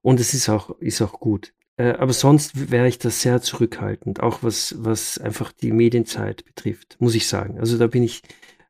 Und 0.00 0.18
es 0.18 0.32
ist 0.32 0.48
auch, 0.48 0.80
ist 0.80 1.02
auch 1.02 1.20
gut. 1.20 1.52
Äh, 1.76 1.92
aber 1.92 2.14
sonst 2.14 2.70
wäre 2.70 2.88
ich 2.88 2.98
da 2.98 3.10
sehr 3.10 3.42
zurückhaltend, 3.42 4.20
auch 4.20 4.42
was, 4.42 4.76
was 4.78 5.18
einfach 5.18 5.52
die 5.52 5.72
Medienzeit 5.72 6.42
betrifft, 6.46 6.96
muss 7.00 7.14
ich 7.14 7.26
sagen. 7.26 7.60
Also 7.60 7.76
da 7.76 7.86
bin 7.86 8.02
ich, 8.02 8.22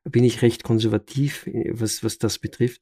bin 0.03 0.25
ich 0.25 0.41
recht 0.41 0.63
konservativ, 0.63 1.47
äh, 1.47 1.71
was, 1.71 2.03
was 2.03 2.17
das 2.17 2.37
betrifft. 2.37 2.81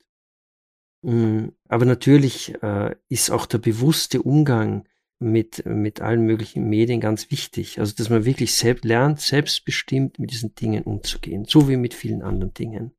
Mm, 1.04 1.50
aber 1.68 1.86
natürlich 1.86 2.56
äh, 2.64 2.96
ist 3.10 3.30
auch 3.30 3.46
der 3.46 3.58
bewusste 3.58 4.22
Umgang 4.22 4.88
mit, 5.20 5.66
mit 5.66 6.02
allen 6.02 6.26
möglichen 6.26 6.68
Medien 6.70 7.00
ganz 7.00 7.30
wichtig. 7.30 7.80
Also, 7.80 7.94
dass 7.96 8.10
man 8.10 8.26
wirklich 8.26 8.56
selbst 8.56 8.86
lernt, 8.86 9.20
selbstbestimmt 9.20 10.20
mit 10.20 10.32
diesen 10.32 10.56
Dingen 10.56 10.84
umzugehen, 10.84 11.46
so 11.46 11.70
wie 11.70 11.78
mit 11.78 11.94
vielen 11.94 12.22
anderen 12.22 12.54
Dingen. 12.54 12.92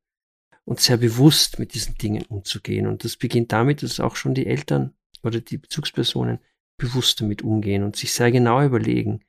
Und 0.65 0.81
sehr 0.81 0.97
bewusst 0.97 1.59
mit 1.59 1.75
diesen 1.75 1.97
Dingen 1.97 2.25
umzugehen. 2.29 2.87
Und 2.87 3.05
das 3.05 3.17
beginnt 3.17 3.53
damit, 3.53 3.83
dass 3.83 4.01
auch 4.01 4.17
schon 4.17 4.35
die 4.35 4.47
Eltern 4.47 4.95
oder 5.23 5.41
die 5.41 5.59
Bezugspersonen 5.59 6.39
bewusst 6.79 7.21
damit 7.21 7.43
umgehen 7.43 7.83
und 7.83 7.97
sich 7.97 8.13
sehr 8.13 8.33
genau 8.33 8.65
überlegen, 8.65 9.21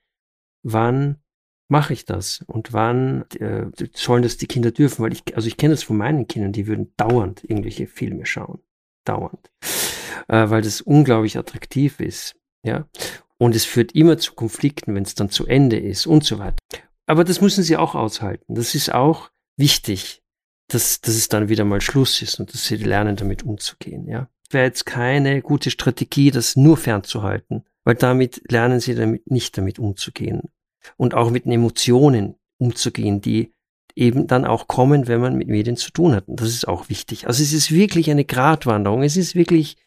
wann 0.64 1.18
mache 1.68 1.94
ich 1.94 2.06
das 2.06 2.44
und 2.48 2.74
wann 2.74 3.26
äh, 3.40 3.66
sollen 3.94 4.24
das 4.24 4.38
die 4.38 4.48
Kinder 4.48 4.72
dürfen, 4.72 5.04
weil 5.04 5.14
ich, 5.14 5.36
also 5.36 5.48
ich 5.48 5.58
kenne 5.58 5.74
das 5.74 5.84
von 5.84 5.98
meinen 5.98 6.28
Kindern, 6.28 6.52
die 6.52 6.68
würden 6.68 6.94
dauernd 6.98 7.44
irgendwelche 7.44 7.88
Filme 7.88 8.26
schauen, 8.26 8.60
dauernd, 9.04 9.52
äh, 10.28 10.50
weil 10.50 10.62
das 10.62 10.82
unglaublich 10.82 11.38
attraktiv 11.38 12.00
ist, 12.00 12.36
ja, 12.64 12.88
und 13.38 13.56
es 13.56 13.66
führt 13.66 13.94
immer 13.94 14.18
zu 14.18 14.34
Konflikten, 14.34 14.96
wenn 14.96 15.04
es 15.04 15.16
dann 15.16 15.30
zu 15.30 15.46
Ende 15.46 15.78
ist 15.78 16.06
und 16.06 16.24
so 16.24 16.40
weiter. 16.40 16.58
Aber 17.06 17.24
das 17.24 17.42
müssen 17.42 17.64
sie 17.64 17.78
auch 17.78 17.94
aushalten. 17.94 18.56
Das 18.56 18.74
ist 18.74 18.94
auch 18.94 19.30
wichtig, 19.58 20.24
dass, 20.68 21.02
dass 21.02 21.16
es 21.16 21.30
dann 21.30 21.50
wieder 21.50 21.66
mal 21.66 21.82
Schluss 21.82 22.22
ist 22.22 22.40
und 22.40 22.54
dass 22.54 22.66
sie 22.66 22.78
lernen, 22.78 23.16
damit 23.16 23.44
umzugehen, 23.44 24.08
ja. 24.08 24.30
Wäre 24.52 24.66
jetzt 24.66 24.86
keine 24.86 25.42
gute 25.42 25.72
Strategie, 25.72 26.30
das 26.30 26.56
nur 26.56 26.78
fernzuhalten, 26.78 27.66
weil 27.84 27.96
damit 27.96 28.44
lernen 28.52 28.80
sie 28.80 28.94
damit 28.94 29.30
nicht 29.30 29.58
damit 29.58 29.80
umzugehen 29.80 30.44
und 30.98 31.14
auch 31.14 31.30
mit 31.30 31.46
den 31.46 31.52
Emotionen 31.52 32.36
umzugehen, 32.58 33.22
die 33.22 33.54
eben 33.96 34.28
dann 34.28 34.46
auch 34.46 34.68
kommen, 34.68 35.08
wenn 35.08 35.22
man 35.22 35.38
mit 35.38 35.48
Medien 35.48 35.78
zu 35.78 35.92
tun 35.92 36.14
hat. 36.14 36.28
Und 36.28 36.42
das 36.42 36.50
ist 36.50 36.68
auch 36.68 36.90
wichtig. 36.90 37.28
Also 37.28 37.42
es 37.42 37.54
ist 37.54 37.72
wirklich 37.72 38.12
eine 38.12 38.26
Gratwanderung. 38.26 39.04
Es 39.04 39.16
ist 39.16 39.36
wirklich, 39.36 39.78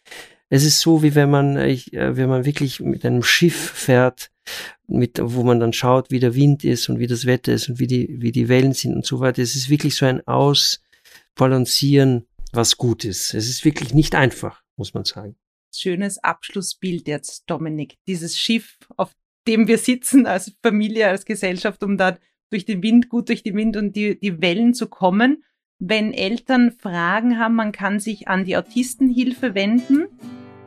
es 0.48 0.64
ist 0.64 0.80
so, 0.80 1.02
wie 1.02 1.14
wenn 1.14 1.30
man, 1.30 1.56
äh, 1.56 1.78
wenn 1.92 2.28
man 2.28 2.44
wirklich 2.44 2.80
mit 2.80 3.04
einem 3.04 3.22
Schiff 3.22 3.70
fährt, 3.70 4.30
mit, 4.86 5.20
wo 5.22 5.42
man 5.42 5.60
dann 5.60 5.74
schaut, 5.74 6.10
wie 6.10 6.20
der 6.20 6.34
Wind 6.34 6.64
ist 6.64 6.88
und 6.88 6.98
wie 6.98 7.06
das 7.06 7.26
Wetter 7.26 7.52
ist 7.52 7.68
und 7.68 7.78
wie 7.78 7.86
die, 7.86 8.22
wie 8.22 8.32
die 8.32 8.48
Wellen 8.48 8.72
sind 8.72 8.94
und 8.94 9.04
so 9.04 9.20
weiter. 9.20 9.42
Es 9.42 9.54
ist 9.54 9.68
wirklich 9.68 9.94
so 9.94 10.06
ein 10.06 10.26
Ausbalancieren, 10.26 12.26
was 12.52 12.78
gut 12.78 13.04
ist. 13.04 13.34
Es 13.34 13.48
ist 13.48 13.66
wirklich 13.66 13.92
nicht 13.92 14.14
einfach, 14.14 14.62
muss 14.76 14.94
man 14.94 15.04
sagen. 15.04 15.36
Schönes 15.74 16.16
Abschlussbild 16.24 17.06
jetzt, 17.06 17.44
Dominik. 17.46 17.98
Dieses 18.06 18.38
Schiff, 18.38 18.78
auf 18.96 19.12
dem 19.48 19.66
wir 19.66 19.78
sitzen 19.78 20.26
als 20.26 20.52
Familie, 20.62 21.08
als 21.08 21.24
Gesellschaft, 21.24 21.82
um 21.82 21.96
da 21.96 22.18
durch 22.50 22.64
den 22.64 22.82
Wind, 22.82 23.08
gut 23.08 23.28
durch 23.28 23.42
den 23.42 23.56
Wind 23.56 23.76
und 23.76 23.96
die, 23.96 24.18
die 24.20 24.40
Wellen 24.40 24.74
zu 24.74 24.86
kommen. 24.86 25.42
Wenn 25.80 26.12
Eltern 26.12 26.72
Fragen 26.72 27.38
haben, 27.38 27.54
man 27.54 27.72
kann 27.72 27.98
sich 27.98 28.28
an 28.28 28.44
die 28.44 28.56
Autistenhilfe 28.56 29.54
wenden. 29.54 30.06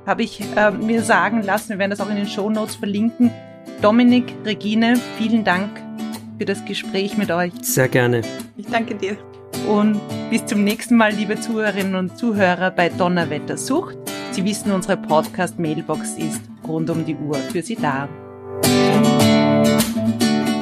Habe 0.06 0.24
ich 0.24 0.42
äh, 0.56 0.72
mir 0.72 1.04
sagen 1.04 1.44
lassen, 1.44 1.70
wir 1.70 1.80
werden 1.80 1.92
das 1.92 2.02
auch 2.02 2.10
in 2.10 2.16
den 2.16 2.28
Show 2.28 2.50
Notes 2.50 2.76
verlinken. 2.76 3.32
Dominik, 3.82 4.34
Regine, 4.46 4.96
vielen 5.18 5.44
Dank 5.44 5.70
für 6.38 6.46
das 6.46 6.66
Gespräch 6.66 7.18
mit 7.18 7.30
euch. 7.30 7.52
Sehr 7.62 7.88
gerne. 7.88 8.22
Ich 8.58 8.66
danke 8.68 8.96
dir. 8.96 9.18
Und 9.68 10.00
bis 10.30 10.46
zum 10.46 10.64
nächsten 10.64 10.96
Mal, 10.96 11.14
liebe 11.14 11.40
Zuhörerinnen 11.40 11.96
und 11.96 12.18
Zuhörer 12.18 12.72
bei 12.72 12.90
Donnerwetter 12.90 13.58
Sucht. 13.58 13.98
Sie 14.32 14.46
wissen, 14.46 14.72
unsere 14.72 14.98
Podcast-Mailbox 14.98 16.14
ist 16.18 16.42
rund 16.68 16.90
um 16.90 17.06
die 17.06 17.16
Uhr 17.16 17.36
für 17.36 17.62
Sie 17.62 17.76
da. 17.76 18.08